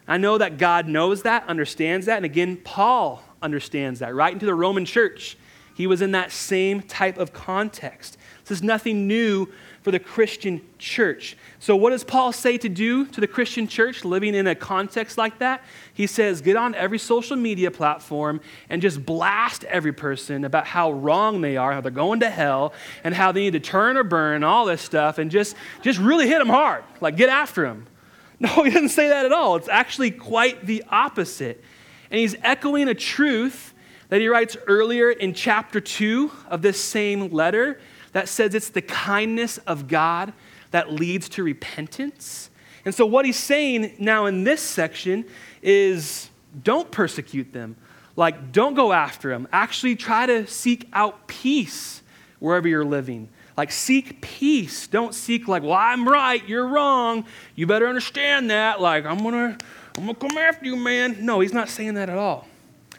I 0.08 0.18
know 0.18 0.38
that 0.38 0.58
God 0.58 0.88
knows 0.88 1.24
that, 1.24 1.48
understands 1.48 2.08
that, 2.08 2.18
and 2.18 2.26
again, 2.26 2.58
Paul 2.58 3.24
understands 3.42 4.00
that. 4.00 4.14
Right 4.14 4.34
into 4.34 4.46
the 4.46 4.56
Roman 4.56 4.86
church, 4.86 5.38
he 5.76 5.88
was 5.88 6.02
in 6.02 6.12
that 6.12 6.32
same 6.32 6.82
type 6.82 7.18
of 7.18 7.34
context. 7.34 8.18
This 8.46 8.58
is 8.58 8.64
nothing 8.64 9.08
new 9.08 9.48
for 9.84 9.92
the 9.92 10.00
Christian 10.00 10.62
church. 10.80 11.36
So, 11.60 11.76
what 11.76 11.90
does 11.90 12.06
Paul 12.06 12.32
say 12.32 12.58
to 12.58 12.70
do 12.70 13.06
to 13.08 13.20
the 13.20 13.28
Christian 13.28 13.68
church 13.68 14.06
living 14.06 14.34
in 14.34 14.48
a 14.48 14.56
context 14.56 15.18
like 15.18 15.40
that? 15.40 15.62
He 15.94 16.08
says, 16.08 16.42
get 16.42 16.56
on 16.56 16.74
every 16.74 16.98
social 16.98 17.36
media 17.36 17.70
platform 17.70 18.40
and 18.70 18.82
just 18.82 19.06
blast 19.06 19.66
every 19.66 19.92
person 19.92 20.46
about 20.46 20.66
how 20.66 20.94
wrong 20.94 21.42
they 21.42 21.58
are, 21.58 21.74
how 21.74 21.82
they're 21.82 21.92
going 21.92 22.22
to 22.22 22.30
hell, 22.30 22.74
and 23.04 23.14
how 23.14 23.34
they 23.34 23.42
need 23.42 23.54
to 23.54 23.60
turn 23.60 23.98
or 23.98 24.04
burn, 24.04 24.44
all 24.44 24.66
this 24.66 24.82
stuff, 24.82 25.18
and 25.18 25.30
just, 25.30 25.56
just 25.82 26.00
really 26.00 26.28
hit 26.28 26.40
them 26.40 26.50
hard. 26.50 26.86
Like, 27.02 27.18
get 27.18 27.30
after 27.30 27.64
them. 27.64 27.86
No, 28.40 28.64
he 28.64 28.72
doesn't 28.72 28.90
say 28.90 29.08
that 29.08 29.26
at 29.26 29.32
all. 29.32 29.56
It's 29.56 29.70
actually 29.70 30.12
quite 30.12 30.66
the 30.66 30.84
opposite. 30.90 31.64
And 32.12 32.20
he's 32.20 32.36
echoing 32.42 32.90
a 32.90 32.94
truth 32.94 33.74
that 34.10 34.20
he 34.20 34.28
writes 34.28 34.58
earlier 34.68 35.12
in 35.12 35.34
chapter 35.34 35.80
2 35.80 36.30
of 36.50 36.62
this 36.62 36.84
same 36.84 37.30
letter 37.30 37.80
that 38.14 38.30
says 38.30 38.56
it's 38.56 38.70
the 38.70 38.82
kindness 38.82 39.58
of 39.60 39.88
God 39.88 40.34
that 40.72 40.92
leads 40.92 41.30
to 41.30 41.44
repentance. 41.44 42.50
And 42.86 42.94
so, 42.94 43.06
what 43.06 43.26
he's 43.26 43.40
saying 43.40 43.96
now 44.00 44.26
in 44.26 44.44
this 44.44 44.62
section 44.62 45.26
is 45.62 46.30
don't 46.64 46.90
persecute 46.92 47.54
them. 47.54 47.76
Like, 48.16 48.52
don't 48.52 48.76
go 48.76 48.94
after 48.94 49.30
them. 49.30 49.48
Actually, 49.52 49.96
try 49.96 50.26
to 50.26 50.46
seek 50.48 50.88
out 50.94 51.28
peace 51.28 52.02
wherever 52.40 52.68
you're 52.68 52.86
living. 52.86 53.30
Like, 53.58 53.72
seek 53.72 54.22
peace. 54.22 54.88
Don't 54.88 55.16
seek, 55.16 55.48
like, 55.48 55.64
well, 55.64 55.74
I'm 55.74 56.08
right, 56.08 56.48
you're 56.48 56.68
wrong. 56.68 57.26
You 57.56 57.68
better 57.68 57.88
understand 57.88 58.50
that. 58.50 58.82
Like, 58.82 59.06
I'm 59.06 59.20
to 59.20 59.58
I'm 59.98 60.08
to 60.08 60.14
come 60.16 60.38
after 60.38 60.66
you, 60.66 60.76
man. 60.76 61.18
No, 61.24 61.40
he's 61.40 61.54
not 61.54 61.70
saying 61.70 61.94
that 61.96 62.10
at 62.10 62.18
all. 62.18 62.48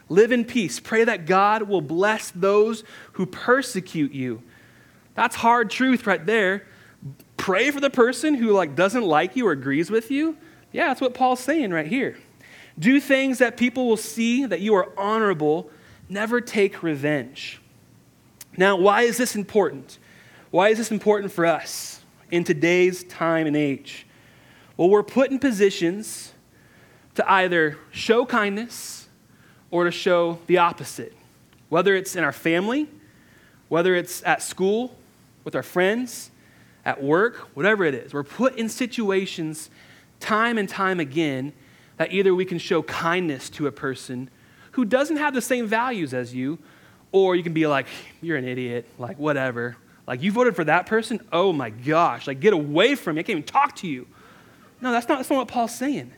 Live 0.07 0.31
in 0.31 0.45
peace. 0.45 0.79
Pray 0.79 1.03
that 1.03 1.25
God 1.25 1.63
will 1.63 1.81
bless 1.81 2.31
those 2.31 2.83
who 3.13 3.25
persecute 3.25 4.11
you. 4.13 4.41
That's 5.15 5.35
hard 5.35 5.69
truth 5.69 6.05
right 6.05 6.23
there. 6.25 6.67
Pray 7.37 7.71
for 7.71 7.79
the 7.79 7.89
person 7.89 8.35
who 8.35 8.51
like 8.51 8.75
doesn't 8.75 9.03
like 9.03 9.35
you 9.35 9.47
or 9.47 9.51
agrees 9.51 9.89
with 9.89 10.11
you. 10.11 10.37
Yeah, 10.71 10.87
that's 10.87 11.01
what 11.01 11.13
Paul's 11.13 11.39
saying 11.39 11.71
right 11.71 11.87
here. 11.87 12.17
Do 12.77 12.99
things 12.99 13.37
that 13.39 13.57
people 13.57 13.87
will 13.87 13.97
see 13.97 14.45
that 14.45 14.59
you 14.59 14.75
are 14.75 14.91
honorable. 14.97 15.69
Never 16.09 16.41
take 16.41 16.83
revenge. 16.83 17.61
Now, 18.57 18.75
why 18.75 19.01
is 19.01 19.17
this 19.17 19.35
important? 19.35 19.97
Why 20.51 20.69
is 20.69 20.77
this 20.77 20.91
important 20.91 21.31
for 21.31 21.45
us 21.45 22.01
in 22.31 22.43
today's 22.43 23.03
time 23.03 23.47
and 23.47 23.55
age? 23.55 24.05
Well, 24.77 24.89
we're 24.89 25.03
put 25.03 25.31
in 25.31 25.39
positions 25.39 26.33
to 27.15 27.31
either 27.31 27.77
show 27.91 28.25
kindness 28.25 29.07
or 29.71 29.85
to 29.85 29.91
show 29.91 30.39
the 30.47 30.57
opposite. 30.57 31.13
Whether 31.69 31.95
it's 31.95 32.15
in 32.15 32.23
our 32.23 32.33
family, 32.33 32.89
whether 33.69 33.95
it's 33.95 34.23
at 34.23 34.41
school, 34.41 34.95
with 35.45 35.55
our 35.55 35.63
friends, 35.63 36.31
at 36.83 37.01
work, 37.01 37.37
whatever 37.55 37.83
it 37.83 37.95
is. 37.95 38.13
We're 38.13 38.23
put 38.23 38.57
in 38.57 38.69
situations 38.69 39.69
time 40.19 40.57
and 40.57 40.69
time 40.69 40.99
again 40.99 41.53
that 41.97 42.11
either 42.11 42.35
we 42.35 42.45
can 42.45 42.57
show 42.57 42.83
kindness 42.83 43.49
to 43.51 43.67
a 43.67 43.71
person 43.71 44.29
who 44.71 44.85
doesn't 44.85 45.17
have 45.17 45.33
the 45.33 45.41
same 45.41 45.65
values 45.65 46.13
as 46.13 46.35
you, 46.35 46.59
or 47.11 47.35
you 47.35 47.43
can 47.43 47.53
be 47.53 47.65
like, 47.65 47.87
you're 48.21 48.37
an 48.37 48.45
idiot, 48.45 48.85
like, 48.99 49.17
whatever. 49.17 49.77
Like, 50.05 50.21
you 50.21 50.31
voted 50.31 50.55
for 50.55 50.65
that 50.65 50.85
person? 50.85 51.25
Oh 51.31 51.53
my 51.53 51.69
gosh, 51.69 52.27
like, 52.27 52.39
get 52.39 52.53
away 52.53 52.95
from 52.95 53.15
me. 53.15 53.21
I 53.21 53.23
can't 53.23 53.39
even 53.39 53.43
talk 53.43 53.75
to 53.77 53.87
you. 53.87 54.05
No, 54.81 54.91
that's 54.91 55.07
not, 55.07 55.19
that's 55.19 55.29
not 55.29 55.37
what 55.37 55.47
Paul's 55.47 55.73
saying. 55.73 56.11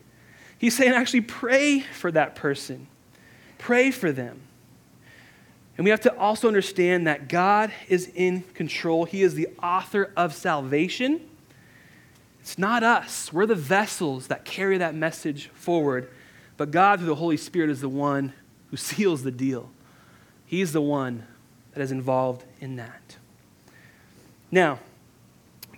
He's 0.58 0.76
saying 0.76 0.92
actually 0.92 1.22
pray 1.22 1.82
for 1.82 2.12
that 2.12 2.36
person, 2.36 2.88
pray 3.60 3.92
for 3.92 4.12
them. 4.12 4.42
And 5.78 5.84
we 5.84 5.92
have 5.92 6.02
to 6.02 6.18
also 6.18 6.48
understand 6.48 7.06
that 7.06 7.30
God 7.30 7.72
is 7.88 8.12
in 8.16 8.42
control. 8.56 9.06
He 9.06 9.22
is 9.22 9.36
the 9.36 9.48
author 9.62 10.12
of 10.18 10.34
salvation. 10.34 11.22
It's 12.42 12.58
not 12.58 12.82
us. 12.82 13.32
We're 13.32 13.46
the 13.46 13.56
vessels 13.56 14.28
that 14.28 14.44
carry 14.44 14.80
that 14.80 14.96
message 14.96 15.48
forward. 15.50 16.10
But 16.58 16.72
God, 16.72 17.00
through 17.00 17.10
the 17.10 17.16
Holy 17.16 17.38
Spirit, 17.38 17.70
is 17.70 17.82
the 17.82 17.90
one 17.90 18.34
who 18.72 18.78
seals 18.78 19.22
the 19.22 19.32
deal. 19.32 19.70
He's 20.48 20.74
the 20.74 20.82
one 20.82 21.28
that 21.74 21.82
is 21.82 21.92
involved 21.92 22.44
in 22.60 22.78
that. 22.78 23.18
Now, 24.50 24.80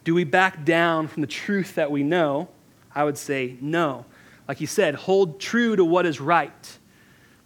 do 0.05 0.13
we 0.13 0.23
back 0.23 0.63
down 0.63 1.07
from 1.07 1.21
the 1.21 1.27
truth 1.27 1.75
that 1.75 1.91
we 1.91 2.03
know? 2.03 2.47
I 2.95 3.03
would 3.03 3.17
say 3.17 3.57
no. 3.59 4.05
Like 4.47 4.57
he 4.57 4.65
said, 4.65 4.95
hold 4.95 5.39
true 5.39 5.75
to 5.75 5.83
what 5.83 6.05
is 6.05 6.21
right. 6.21 6.77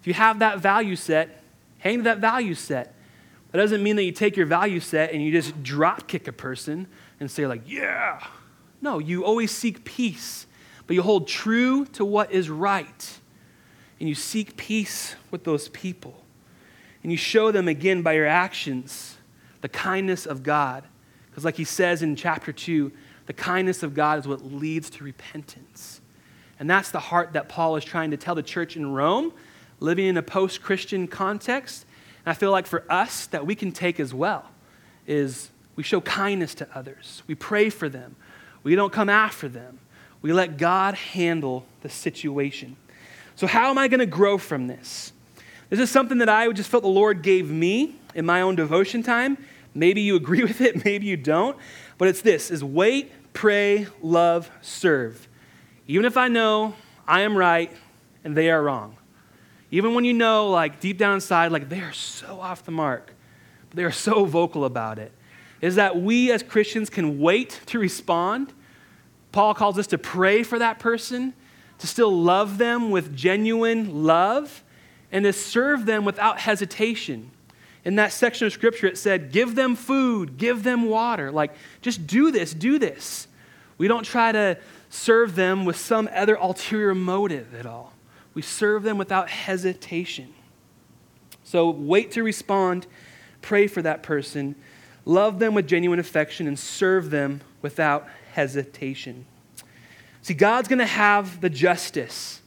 If 0.01 0.07
you 0.07 0.13
have 0.13 0.39
that 0.39 0.59
value 0.59 0.95
set, 0.95 1.42
hang 1.83 1.97
to 1.97 2.03
that 2.03 2.19
value 2.19 2.55
set. 2.55 2.95
That 3.51 3.57
doesn't 3.57 3.83
mean 3.83 3.97
that 3.97 4.03
you 4.03 4.13
take 4.13 4.37
your 4.37 4.45
value 4.45 4.79
set 4.79 5.11
and 5.11 5.21
you 5.21 5.33
just 5.33 5.61
drop 5.61 6.07
kick 6.07 6.29
a 6.29 6.31
person 6.31 6.87
and 7.19 7.29
say, 7.29 7.45
like, 7.45 7.63
yeah. 7.67 8.25
No, 8.81 8.99
you 8.99 9.25
always 9.25 9.51
seek 9.51 9.83
peace, 9.83 10.47
but 10.87 10.93
you 10.95 11.01
hold 11.01 11.27
true 11.27 11.85
to 11.87 12.05
what 12.05 12.31
is 12.31 12.49
right. 12.49 13.19
And 13.99 14.07
you 14.07 14.15
seek 14.15 14.55
peace 14.55 15.15
with 15.29 15.43
those 15.43 15.67
people. 15.69 16.23
And 17.03 17.11
you 17.11 17.17
show 17.17 17.51
them 17.51 17.67
again 17.67 18.01
by 18.01 18.13
your 18.13 18.27
actions 18.27 19.17
the 19.59 19.69
kindness 19.69 20.25
of 20.25 20.41
God 20.41 20.85
because, 21.29 21.43
like 21.43 21.55
he 21.55 21.63
says 21.63 22.01
in 22.01 22.15
chapter 22.15 22.53
2, 22.53 22.91
the 23.25 23.33
kindness 23.33 23.83
of 23.83 23.93
God 23.93 24.19
is 24.19 24.27
what 24.27 24.45
leads 24.45 24.89
to 24.91 25.03
repentance. 25.03 25.99
And 26.59 26.69
that's 26.69 26.91
the 26.91 26.99
heart 26.99 27.33
that 27.33 27.49
Paul 27.49 27.75
is 27.75 27.83
trying 27.83 28.11
to 28.11 28.17
tell 28.17 28.35
the 28.35 28.43
church 28.43 28.77
in 28.77 28.91
Rome. 28.91 29.33
Living 29.83 30.05
in 30.05 30.15
a 30.15 30.23
post 30.23 30.63
Christian 30.63 31.07
context. 31.07 31.85
And 32.25 32.31
I 32.31 32.33
feel 32.33 32.51
like 32.51 32.65
for 32.65 32.85
us 32.89 33.27
that 33.27 33.45
we 33.45 33.53
can 33.53 33.73
take 33.73 33.99
as 33.99 34.13
well 34.13 34.49
is 35.05 35.49
we 35.75 35.83
show 35.83 35.99
kindness 36.01 36.55
to 36.55 36.67
others, 36.73 37.21
we 37.27 37.35
pray 37.35 37.69
for 37.69 37.89
them, 37.89 38.15
we 38.63 38.75
don't 38.75 38.93
come 38.93 39.09
after 39.09 39.49
them, 39.49 39.79
we 40.21 40.31
let 40.31 40.57
God 40.57 40.95
handle 40.95 41.65
the 41.81 41.89
situation. 41.89 42.77
So, 43.35 43.45
how 43.45 43.69
am 43.69 43.77
I 43.77 43.89
going 43.89 43.99
to 43.99 44.05
grow 44.05 44.37
from 44.37 44.67
this? 44.67 45.11
This 45.69 45.79
is 45.79 45.91
something 45.91 46.19
that 46.19 46.29
I 46.29 46.49
just 46.53 46.69
felt 46.69 46.83
the 46.83 46.89
Lord 46.89 47.21
gave 47.21 47.49
me 47.49 47.95
in 48.15 48.25
my 48.25 48.41
own 48.41 48.55
devotion 48.55 49.03
time. 49.03 49.37
Maybe 49.73 50.01
you 50.01 50.15
agree 50.15 50.43
with 50.45 50.61
it, 50.61 50.85
maybe 50.85 51.07
you 51.07 51.17
don't. 51.17 51.57
But 51.97 52.07
it's 52.07 52.21
this 52.21 52.51
is 52.51 52.63
wait, 52.63 53.11
pray, 53.33 53.87
love, 54.01 54.49
serve. 54.61 55.27
Even 55.87 56.05
if 56.05 56.15
I 56.15 56.29
know 56.29 56.75
I 57.05 57.21
am 57.21 57.35
right 57.35 57.71
and 58.23 58.37
they 58.37 58.49
are 58.49 58.63
wrong. 58.63 58.95
Even 59.73 59.95
when 59.95 60.05
you 60.05 60.13
know, 60.13 60.51
like 60.51 60.79
deep 60.79 60.99
down 60.99 61.15
inside, 61.15 61.51
like 61.51 61.67
they 61.67 61.79
are 61.79 61.93
so 61.93 62.39
off 62.39 62.63
the 62.63 62.71
mark, 62.71 63.11
but 63.69 63.75
they 63.75 63.83
are 63.83 63.91
so 63.91 64.23
vocal 64.23 64.65
about 64.65 64.99
it, 64.99 65.11
is 65.61 65.73
that 65.77 65.99
we 65.99 66.31
as 66.31 66.43
Christians 66.43 66.91
can 66.91 67.19
wait 67.19 67.59
to 67.65 67.79
respond. 67.79 68.53
Paul 69.31 69.55
calls 69.55 69.79
us 69.79 69.87
to 69.87 69.97
pray 69.97 70.43
for 70.43 70.59
that 70.59 70.77
person, 70.77 71.33
to 71.79 71.87
still 71.87 72.11
love 72.15 72.59
them 72.59 72.91
with 72.91 73.15
genuine 73.15 74.03
love, 74.03 74.63
and 75.11 75.25
to 75.25 75.33
serve 75.33 75.87
them 75.87 76.05
without 76.05 76.41
hesitation. 76.41 77.31
In 77.83 77.95
that 77.95 78.13
section 78.13 78.45
of 78.45 78.53
scripture, 78.53 78.85
it 78.85 78.99
said, 78.99 79.31
Give 79.31 79.55
them 79.55 79.75
food, 79.75 80.37
give 80.37 80.61
them 80.61 80.85
water. 80.85 81.31
Like, 81.31 81.55
just 81.81 82.05
do 82.05 82.29
this, 82.29 82.53
do 82.53 82.77
this. 82.77 83.27
We 83.79 83.87
don't 83.87 84.05
try 84.05 84.31
to 84.33 84.59
serve 84.91 85.33
them 85.33 85.65
with 85.65 85.77
some 85.77 86.07
other 86.13 86.35
ulterior 86.35 86.93
motive 86.93 87.55
at 87.55 87.65
all. 87.65 87.92
We 88.33 88.41
serve 88.41 88.83
them 88.83 88.97
without 88.97 89.29
hesitation. 89.29 90.33
So 91.43 91.69
wait 91.69 92.11
to 92.11 92.23
respond, 92.23 92.87
pray 93.41 93.67
for 93.67 93.81
that 93.81 94.01
person, 94.01 94.55
love 95.05 95.39
them 95.39 95.53
with 95.53 95.67
genuine 95.67 95.99
affection, 95.99 96.47
and 96.47 96.57
serve 96.57 97.09
them 97.09 97.41
without 97.61 98.07
hesitation. 98.33 99.25
See, 100.21 100.33
God's 100.33 100.67
going 100.67 100.79
to 100.79 100.85
have 100.85 101.41
the 101.41 101.49
justice. 101.49 102.41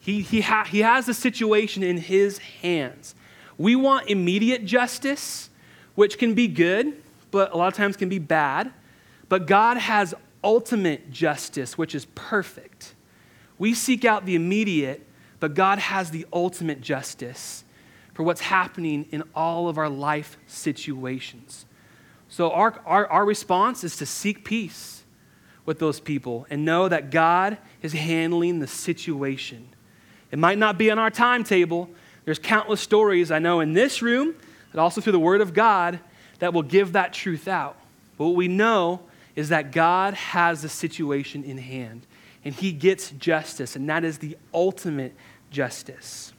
He, 0.00 0.20
he, 0.20 0.40
ha- 0.40 0.64
he 0.64 0.80
has 0.80 1.06
the 1.06 1.14
situation 1.14 1.84
in 1.84 1.96
His 1.96 2.38
hands. 2.38 3.14
We 3.56 3.76
want 3.76 4.08
immediate 4.10 4.64
justice, 4.64 5.48
which 5.94 6.18
can 6.18 6.34
be 6.34 6.48
good, 6.48 7.00
but 7.30 7.52
a 7.52 7.56
lot 7.56 7.68
of 7.68 7.74
times 7.74 7.96
can 7.96 8.08
be 8.08 8.18
bad. 8.18 8.72
But 9.28 9.46
God 9.46 9.76
has 9.76 10.14
ultimate 10.42 11.12
justice, 11.12 11.78
which 11.78 11.94
is 11.94 12.06
perfect. 12.16 12.94
We 13.58 13.74
seek 13.74 14.04
out 14.04 14.26
the 14.26 14.34
immediate, 14.34 15.06
but 15.42 15.54
God 15.54 15.80
has 15.80 16.10
the 16.10 16.24
ultimate 16.32 16.80
justice 16.80 17.64
for 18.14 18.22
what's 18.22 18.42
happening 18.42 19.06
in 19.10 19.24
all 19.34 19.68
of 19.68 19.76
our 19.76 19.88
life 19.88 20.38
situations. 20.46 21.66
So, 22.28 22.52
our, 22.52 22.80
our, 22.86 23.08
our 23.08 23.24
response 23.24 23.82
is 23.82 23.96
to 23.96 24.06
seek 24.06 24.44
peace 24.44 25.02
with 25.66 25.80
those 25.80 25.98
people 25.98 26.46
and 26.48 26.64
know 26.64 26.88
that 26.88 27.10
God 27.10 27.58
is 27.82 27.92
handling 27.92 28.60
the 28.60 28.68
situation. 28.68 29.66
It 30.30 30.38
might 30.38 30.58
not 30.58 30.78
be 30.78 30.92
on 30.92 31.00
our 31.00 31.10
timetable. 31.10 31.90
There's 32.24 32.38
countless 32.38 32.80
stories 32.80 33.32
I 33.32 33.40
know 33.40 33.58
in 33.58 33.72
this 33.72 34.00
room, 34.00 34.36
but 34.70 34.78
also 34.78 35.00
through 35.00 35.10
the 35.10 35.18
Word 35.18 35.40
of 35.40 35.54
God, 35.54 35.98
that 36.38 36.54
will 36.54 36.62
give 36.62 36.92
that 36.92 37.12
truth 37.12 37.48
out. 37.48 37.76
But 38.16 38.26
what 38.26 38.36
we 38.36 38.46
know 38.46 39.00
is 39.34 39.48
that 39.48 39.72
God 39.72 40.14
has 40.14 40.62
the 40.62 40.68
situation 40.68 41.42
in 41.42 41.58
hand 41.58 42.06
and 42.44 42.54
he 42.54 42.72
gets 42.72 43.10
justice, 43.12 43.76
and 43.76 43.88
that 43.88 44.04
is 44.04 44.18
the 44.18 44.36
ultimate 44.52 45.14
justice. 45.52 46.32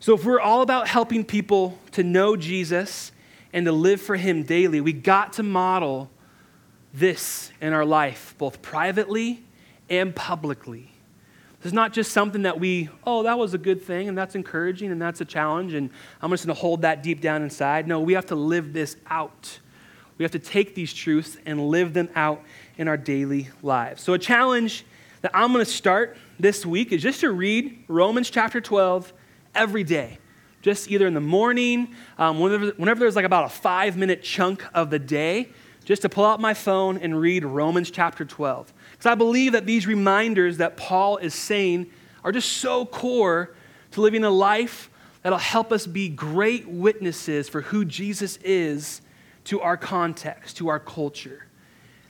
So, 0.00 0.14
if 0.14 0.24
we're 0.24 0.40
all 0.40 0.62
about 0.62 0.88
helping 0.88 1.24
people 1.24 1.78
to 1.92 2.02
know 2.02 2.36
Jesus 2.36 3.12
and 3.52 3.66
to 3.66 3.72
live 3.72 4.00
for 4.00 4.16
him 4.16 4.42
daily, 4.42 4.80
we 4.80 4.92
got 4.92 5.34
to 5.34 5.42
model 5.42 6.10
this 6.92 7.52
in 7.60 7.72
our 7.72 7.84
life, 7.84 8.34
both 8.38 8.62
privately 8.62 9.42
and 9.88 10.14
publicly. 10.14 10.90
This 11.60 11.70
is 11.70 11.72
not 11.72 11.92
just 11.92 12.12
something 12.12 12.42
that 12.42 12.60
we, 12.60 12.88
oh, 13.04 13.24
that 13.24 13.36
was 13.36 13.52
a 13.52 13.58
good 13.58 13.82
thing 13.82 14.08
and 14.08 14.16
that's 14.16 14.36
encouraging 14.36 14.92
and 14.92 15.02
that's 15.02 15.20
a 15.20 15.24
challenge 15.24 15.74
and 15.74 15.90
I'm 16.22 16.30
just 16.30 16.46
going 16.46 16.54
to 16.54 16.60
hold 16.60 16.82
that 16.82 17.02
deep 17.02 17.20
down 17.20 17.42
inside. 17.42 17.88
No, 17.88 18.00
we 18.00 18.12
have 18.12 18.26
to 18.26 18.36
live 18.36 18.72
this 18.72 18.96
out. 19.08 19.58
We 20.18 20.22
have 20.22 20.32
to 20.32 20.38
take 20.38 20.76
these 20.76 20.94
truths 20.94 21.36
and 21.44 21.68
live 21.68 21.94
them 21.94 22.10
out 22.14 22.42
in 22.76 22.86
our 22.86 22.96
daily 22.96 23.48
lives. 23.62 24.02
So, 24.02 24.12
a 24.12 24.18
challenge 24.18 24.84
that 25.22 25.30
I'm 25.34 25.52
going 25.52 25.64
to 25.64 25.70
start 25.70 26.16
this 26.38 26.64
week 26.64 26.92
is 26.92 27.02
just 27.02 27.20
to 27.20 27.32
read 27.32 27.84
Romans 27.88 28.30
chapter 28.30 28.60
12 28.60 29.12
every 29.54 29.84
day. 29.84 30.18
Just 30.62 30.90
either 30.90 31.06
in 31.06 31.14
the 31.14 31.20
morning, 31.20 31.94
um, 32.18 32.40
whenever, 32.40 32.66
whenever 32.76 33.00
there's 33.00 33.16
like 33.16 33.24
about 33.24 33.44
a 33.44 33.48
five 33.48 33.96
minute 33.96 34.22
chunk 34.22 34.64
of 34.74 34.90
the 34.90 34.98
day, 34.98 35.48
just 35.84 36.02
to 36.02 36.08
pull 36.08 36.24
out 36.24 36.40
my 36.40 36.52
phone 36.52 36.98
and 36.98 37.18
read 37.18 37.44
Romans 37.44 37.90
chapter 37.90 38.24
12. 38.24 38.72
Because 38.90 39.06
I 39.06 39.14
believe 39.14 39.52
that 39.52 39.66
these 39.66 39.86
reminders 39.86 40.58
that 40.58 40.76
Paul 40.76 41.16
is 41.16 41.34
saying 41.34 41.90
are 42.24 42.32
just 42.32 42.52
so 42.58 42.84
core 42.84 43.54
to 43.92 44.00
living 44.00 44.24
a 44.24 44.30
life 44.30 44.90
that'll 45.22 45.38
help 45.38 45.72
us 45.72 45.86
be 45.86 46.08
great 46.08 46.68
witnesses 46.68 47.48
for 47.48 47.62
who 47.62 47.84
Jesus 47.84 48.36
is 48.38 49.00
to 49.44 49.60
our 49.60 49.76
context, 49.76 50.58
to 50.58 50.68
our 50.68 50.78
culture. 50.78 51.46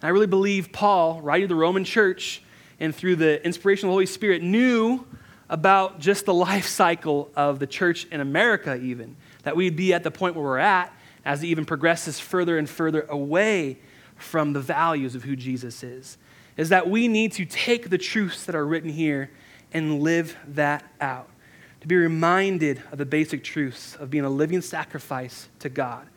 And 0.00 0.08
I 0.08 0.10
really 0.10 0.26
believe 0.26 0.72
Paul, 0.72 1.20
writing 1.20 1.48
to 1.48 1.54
the 1.54 1.60
Roman 1.60 1.84
church 1.84 2.42
and 2.80 2.94
through 2.94 3.16
the 3.16 3.44
inspiration 3.44 3.86
of 3.86 3.90
the 3.90 3.94
Holy 3.94 4.06
Spirit, 4.06 4.42
knew 4.42 5.04
about 5.48 5.98
just 5.98 6.26
the 6.26 6.34
life 6.34 6.66
cycle 6.66 7.30
of 7.34 7.58
the 7.58 7.66
church 7.66 8.06
in 8.06 8.20
America, 8.20 8.76
even, 8.76 9.16
that 9.42 9.56
we'd 9.56 9.76
be 9.76 9.92
at 9.92 10.02
the 10.02 10.10
point 10.10 10.34
where 10.34 10.44
we're 10.44 10.58
at 10.58 10.92
as 11.24 11.42
it 11.42 11.46
even 11.46 11.64
progresses 11.64 12.20
further 12.20 12.58
and 12.58 12.68
further 12.68 13.06
away 13.08 13.78
from 14.16 14.52
the 14.52 14.60
values 14.60 15.14
of 15.14 15.24
who 15.24 15.36
Jesus 15.36 15.82
is. 15.82 16.18
Is 16.56 16.70
that 16.70 16.90
we 16.90 17.08
need 17.08 17.32
to 17.32 17.44
take 17.44 17.88
the 17.88 17.98
truths 17.98 18.44
that 18.46 18.54
are 18.54 18.66
written 18.66 18.90
here 18.90 19.30
and 19.72 20.00
live 20.00 20.36
that 20.48 20.84
out. 21.00 21.28
To 21.82 21.86
be 21.86 21.94
reminded 21.94 22.82
of 22.90 22.98
the 22.98 23.06
basic 23.06 23.44
truths 23.44 23.94
of 23.96 24.10
being 24.10 24.24
a 24.24 24.30
living 24.30 24.60
sacrifice 24.60 25.48
to 25.60 25.68
God 25.68 26.08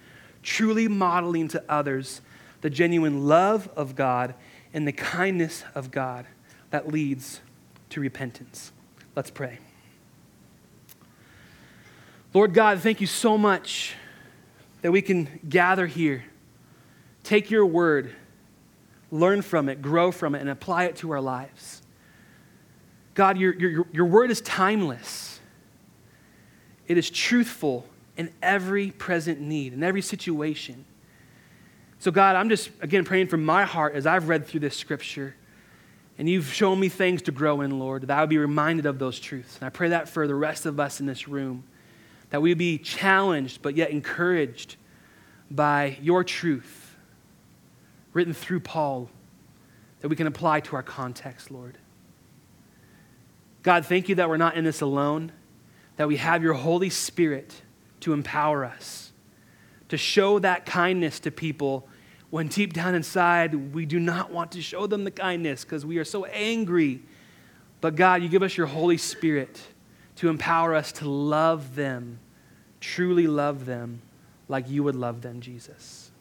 truly 0.44 0.88
modeling 0.88 1.48
to 1.50 1.64
others 1.70 2.22
the 2.62 2.70
genuine 2.70 3.28
love 3.28 3.70
of 3.76 3.96
God 3.96 4.36
and 4.74 4.88
the 4.88 4.92
kindness 4.92 5.64
of 5.76 5.92
God 5.92 6.26
that 6.72 6.92
leads 6.92 7.42
to 7.92 8.02
repentance. 8.02 8.72
Let's 9.16 9.30
pray. 9.30 9.60
Lord 12.34 12.54
God, 12.54 12.80
thank 12.80 13.02
you 13.02 13.08
so 13.08 13.38
much 13.38 13.94
that 14.82 14.92
we 14.92 15.02
can 15.02 15.42
gather 15.48 15.86
here, 15.86 16.24
take 17.24 17.52
your 17.52 17.66
word, 17.66 18.16
learn 19.12 19.42
from 19.42 19.70
it, 19.70 19.82
grow 19.82 20.12
from 20.12 20.34
it, 20.34 20.42
and 20.42 20.50
apply 20.50 20.86
it 20.86 20.96
to 20.98 21.12
our 21.12 21.22
lives. 21.22 21.82
God, 23.14 23.38
your, 23.38 23.54
your, 23.54 23.86
your 23.92 24.06
word 24.06 24.32
is 24.32 24.42
timeless, 24.42 25.40
it 26.88 26.98
is 26.98 27.10
truthful, 27.10 27.86
in 28.18 28.32
every 28.42 28.92
present 28.92 29.40
need, 29.40 29.74
in 29.74 29.84
every 29.84 30.02
situation. 30.02 30.86
So, 32.00 32.12
God, 32.12 32.36
I'm 32.36 32.50
just, 32.50 32.70
again, 32.82 33.04
praying 33.06 33.28
from 33.28 33.46
my 33.46 33.64
heart 33.64 33.96
as 33.96 34.06
I've 34.06 34.28
read 34.28 34.48
through 34.48 34.62
this 34.62 34.76
scripture 34.76 35.36
and 36.18 36.30
you've 36.30 36.54
shown 36.54 36.80
me 36.80 36.90
things 36.90 37.22
to 37.24 37.32
grow 37.32 37.62
in, 37.62 37.80
Lord, 37.80 38.04
that 38.04 38.18
I 38.18 38.22
would 38.22 38.30
be 38.30 38.38
reminded 38.38 38.86
of 38.86 39.00
those 39.00 39.20
truths. 39.20 39.58
And 39.58 39.66
I 39.66 39.70
pray 39.70 39.90
that 39.90 40.08
for 40.08 40.28
the 40.28 40.36
rest 40.36 40.66
of 40.66 40.80
us 40.80 41.00
in 41.00 41.06
this 41.06 41.28
room, 41.28 41.64
that 42.30 42.42
we 42.42 42.54
be 42.54 42.78
challenged 42.78 43.62
but 43.62 43.76
yet 43.76 43.92
encouraged 43.92 44.76
by 45.50 45.98
your 46.02 46.24
truth 46.24 46.96
written 48.14 48.34
through 48.34 48.60
Paul 48.60 49.10
that 50.02 50.10
we 50.10 50.16
can 50.16 50.28
apply 50.28 50.60
to 50.62 50.76
our 50.76 50.84
context, 50.84 51.52
Lord. 51.52 51.78
God, 53.64 53.86
thank 53.86 54.10
you 54.10 54.16
that 54.16 54.28
we're 54.28 54.38
not 54.38 54.56
in 54.56 54.64
this 54.64 54.82
alone, 54.82 55.32
that 55.98 56.08
we 56.08 56.18
have 56.18 56.42
your 56.42 56.54
Holy 56.54 56.90
Spirit 56.90 57.62
to 58.02 58.14
empower 58.14 58.66
us, 58.66 59.12
to 59.90 59.98
show 59.98 60.40
that 60.40 60.66
kindness 60.66 61.20
to 61.22 61.32
people 61.32 61.88
when 62.32 62.48
deep 62.48 62.74
down 62.74 62.96
inside 62.96 63.74
we 63.74 63.86
do 63.86 64.00
not 64.00 64.32
want 64.32 64.54
to 64.54 64.62
show 64.62 64.88
them 64.88 65.04
the 65.04 65.12
kindness 65.12 65.64
because 65.64 65.86
we 65.86 66.00
are 66.00 66.06
so 66.06 66.26
angry. 66.26 67.04
But 67.82 67.96
God, 67.96 68.24
you 68.24 68.30
give 68.30 68.42
us 68.42 68.58
your 68.58 68.68
Holy 68.68 68.98
Spirit 68.98 69.62
to 70.16 70.30
empower 70.30 70.74
us 70.74 70.92
to 70.94 71.10
love 71.10 71.76
them, 71.76 72.20
truly 72.80 73.28
love 73.28 73.66
them 73.66 74.02
like 74.48 74.70
you 74.70 74.84
would 74.84 74.96
love 74.96 75.22
them, 75.22 75.42
Jesus. 75.42 76.12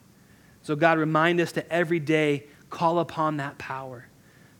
So, 0.63 0.77
God, 0.77 0.99
remind 0.99 1.41
us 1.41 1.53
to 1.53 1.73
every 1.73 2.01
day 2.01 2.47
call 2.71 2.99
upon 2.99 3.39
that 3.39 3.59
power, 3.59 4.07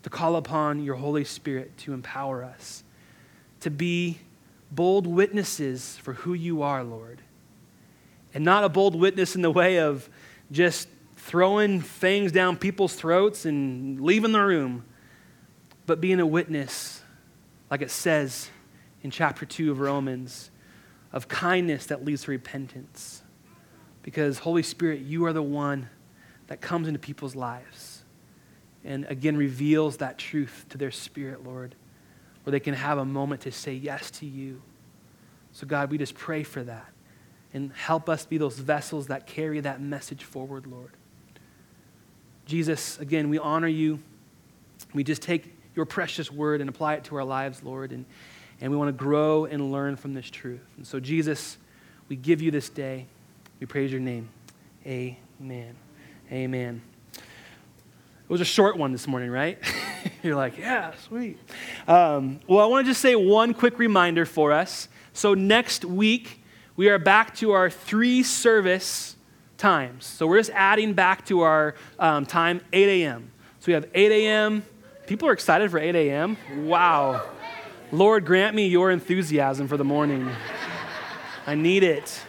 to 0.03 0.11
call 0.11 0.37
upon 0.37 0.83
your 0.83 0.97
Holy 0.97 1.25
Spirit 1.25 1.77
to 1.79 1.93
empower 1.93 2.45
us, 2.45 2.85
to 3.61 3.71
be 3.71 4.19
bold 4.71 5.07
witnesses 5.07 5.99
for 6.03 6.15
who 6.15 6.33
you 6.33 6.63
are, 6.63 6.85
Lord. 6.85 7.23
And 8.35 8.45
not 8.45 8.63
a 8.63 8.69
bold 8.69 8.95
witness 8.95 9.35
in 9.35 9.43
the 9.43 9.51
way 9.51 9.81
of 9.81 10.09
just 10.53 10.89
throwing 11.21 11.81
things 11.81 12.33
down 12.33 12.57
people's 12.57 12.95
throats 12.95 13.45
and 13.45 14.01
leaving 14.01 14.33
the 14.33 14.41
room, 14.41 14.85
but 15.87 16.01
being 16.01 16.19
a 16.19 16.27
witness, 16.27 17.03
like 17.71 17.83
it 17.83 17.91
says 17.91 18.51
in 19.03 19.11
chapter 19.11 19.45
2 19.45 19.71
of 19.71 19.81
Romans 19.81 20.51
of 21.13 21.29
kindness 21.29 21.87
that 21.87 22.05
leads 22.05 22.23
to 22.23 22.31
repentance. 22.31 23.23
Because, 24.03 24.39
Holy 24.39 24.63
Spirit, 24.63 25.01
you 25.01 25.27
are 25.27 25.33
the 25.33 25.43
one 25.43 25.91
that 26.47 26.61
comes 26.61 26.89
into 26.89 26.99
people's 26.99 27.37
lives 27.37 28.03
and 28.83 29.05
again 29.11 29.37
reveals 29.37 29.99
that 29.99 30.17
truth 30.17 30.65
to 30.71 30.79
their 30.79 30.91
spirit, 30.91 31.45
Lord, 31.45 31.75
where 32.45 32.53
they 32.53 32.61
can 32.61 32.75
have 32.75 32.97
a 32.97 33.05
moment 33.05 33.43
to 33.43 33.53
say 33.53 33.75
yes 33.75 34.11
to 34.13 34.27
you. 34.27 34.63
So, 35.53 35.67
God, 35.67 35.91
we 35.91 35.99
just 35.99 36.15
pray 36.15 36.45
for 36.45 36.63
that 36.63 36.87
and 37.53 37.73
help 37.73 38.09
us 38.09 38.25
be 38.25 38.39
those 38.39 38.59
vessels 38.59 39.09
that 39.09 39.27
carry 39.27 39.61
that 39.61 39.83
message 39.83 40.25
forward, 40.25 40.67
Lord. 40.67 40.93
Jesus, 42.51 42.99
again, 42.99 43.29
we 43.31 43.39
honor 43.39 43.69
you. 43.69 44.01
We 44.93 45.05
just 45.05 45.23
take 45.23 45.55
your 45.77 45.85
precious 45.85 46.33
word 46.33 46.61
and 46.61 46.69
apply 46.69 46.95
it 46.95 47.05
to 47.05 47.15
our 47.15 47.23
lives, 47.23 47.63
Lord, 47.63 47.93
and, 47.93 48.05
and 48.61 48.73
we 48.73 48.77
want 48.77 48.89
to 48.89 49.05
grow 49.05 49.45
and 49.45 49.71
learn 49.71 49.95
from 49.95 50.15
this 50.15 50.29
truth. 50.29 50.67
And 50.77 50.85
so, 50.85 50.99
Jesus, 50.99 51.59
we 52.09 52.17
give 52.17 52.43
you 52.43 52.51
this 52.51 52.69
day. 52.69 53.07
We 53.61 53.67
praise 53.67 53.93
your 53.93 54.01
name. 54.01 54.31
Amen. 54.85 55.77
Amen. 56.33 56.83
It 57.15 57.23
was 58.29 58.41
a 58.41 58.45
short 58.45 58.77
one 58.77 58.91
this 58.91 59.07
morning, 59.07 59.31
right? 59.31 59.57
You're 60.25 60.35
like, 60.35 60.59
yeah, 60.59 60.93
sweet. 61.07 61.39
Um, 61.87 62.41
well, 62.49 62.65
I 62.65 62.67
want 62.67 62.85
to 62.85 62.91
just 62.91 63.01
say 63.01 63.15
one 63.15 63.55
quick 63.55 63.79
reminder 63.79 64.27
for 64.27 64.51
us. 64.51 64.89
So, 65.13 65.35
next 65.35 65.85
week, 65.85 66.43
we 66.75 66.89
are 66.89 66.99
back 66.99 67.37
to 67.37 67.53
our 67.53 67.71
three 67.71 68.25
service 68.25 69.15
times. 69.61 70.05
So, 70.07 70.27
we're 70.27 70.39
just 70.39 70.51
adding 70.55 70.95
back 70.95 71.25
to 71.27 71.43
our 71.43 71.75
um, 71.99 72.27
time 72.27 72.61
8 72.73 73.03
a.m. 73.03 73.31
So, 73.61 73.67
we 73.69 73.75
have 73.75 73.87
8 73.95 74.11
a.m. 74.11 74.65
People 75.07 75.29
are 75.29 75.33
excited 75.33 75.71
for 75.71 75.79
8 75.79 75.95
a.m. 75.95 76.37
Wow. 76.67 77.29
Lord, 77.93 78.25
grant 78.25 78.55
me 78.55 78.69
your 78.69 78.91
enthusiasm 78.91 79.67
for 79.67 79.77
the 79.77 79.85
morning. 79.85 80.31
I 81.47 81.57
need 81.57 81.83
it. 81.83 82.21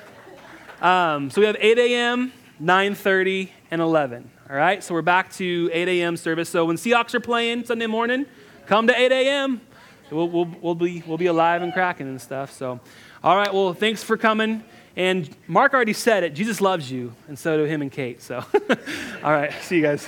Um, 0.81 1.29
so 1.29 1.41
we 1.41 1.45
have 1.45 1.57
8 1.59 1.77
a.m., 1.77 2.33
9:30, 2.59 3.49
and 3.69 3.81
11. 3.81 4.31
All 4.49 4.55
right, 4.55 4.83
so 4.83 4.95
we're 4.95 5.03
back 5.03 5.31
to 5.33 5.69
8 5.71 5.87
a.m. 5.87 6.17
service. 6.17 6.49
So 6.49 6.65
when 6.65 6.75
Seahawks 6.75 7.13
are 7.13 7.19
playing 7.19 7.65
Sunday 7.65 7.85
morning, 7.85 8.25
come 8.65 8.87
to 8.87 8.99
8 8.99 9.11
a.m. 9.11 9.61
We'll, 10.09 10.27
we'll, 10.27 10.49
we'll, 10.59 10.75
be, 10.75 11.03
we'll 11.05 11.19
be 11.19 11.27
alive 11.27 11.61
and 11.61 11.71
cracking 11.71 12.07
and 12.07 12.19
stuff. 12.19 12.51
So, 12.51 12.79
all 13.23 13.37
right, 13.37 13.53
well, 13.53 13.73
thanks 13.73 14.03
for 14.03 14.17
coming. 14.17 14.63
And 14.95 15.29
Mark 15.47 15.73
already 15.73 15.93
said 15.93 16.23
it 16.23 16.33
Jesus 16.33 16.61
loves 16.61 16.91
you, 16.91 17.13
and 17.27 17.37
so 17.37 17.57
do 17.57 17.63
him 17.63 17.81
and 17.81 17.91
Kate. 17.91 18.21
So, 18.21 18.37
all 19.23 19.31
right, 19.31 19.53
see 19.61 19.77
you 19.77 19.81
guys. 19.81 20.07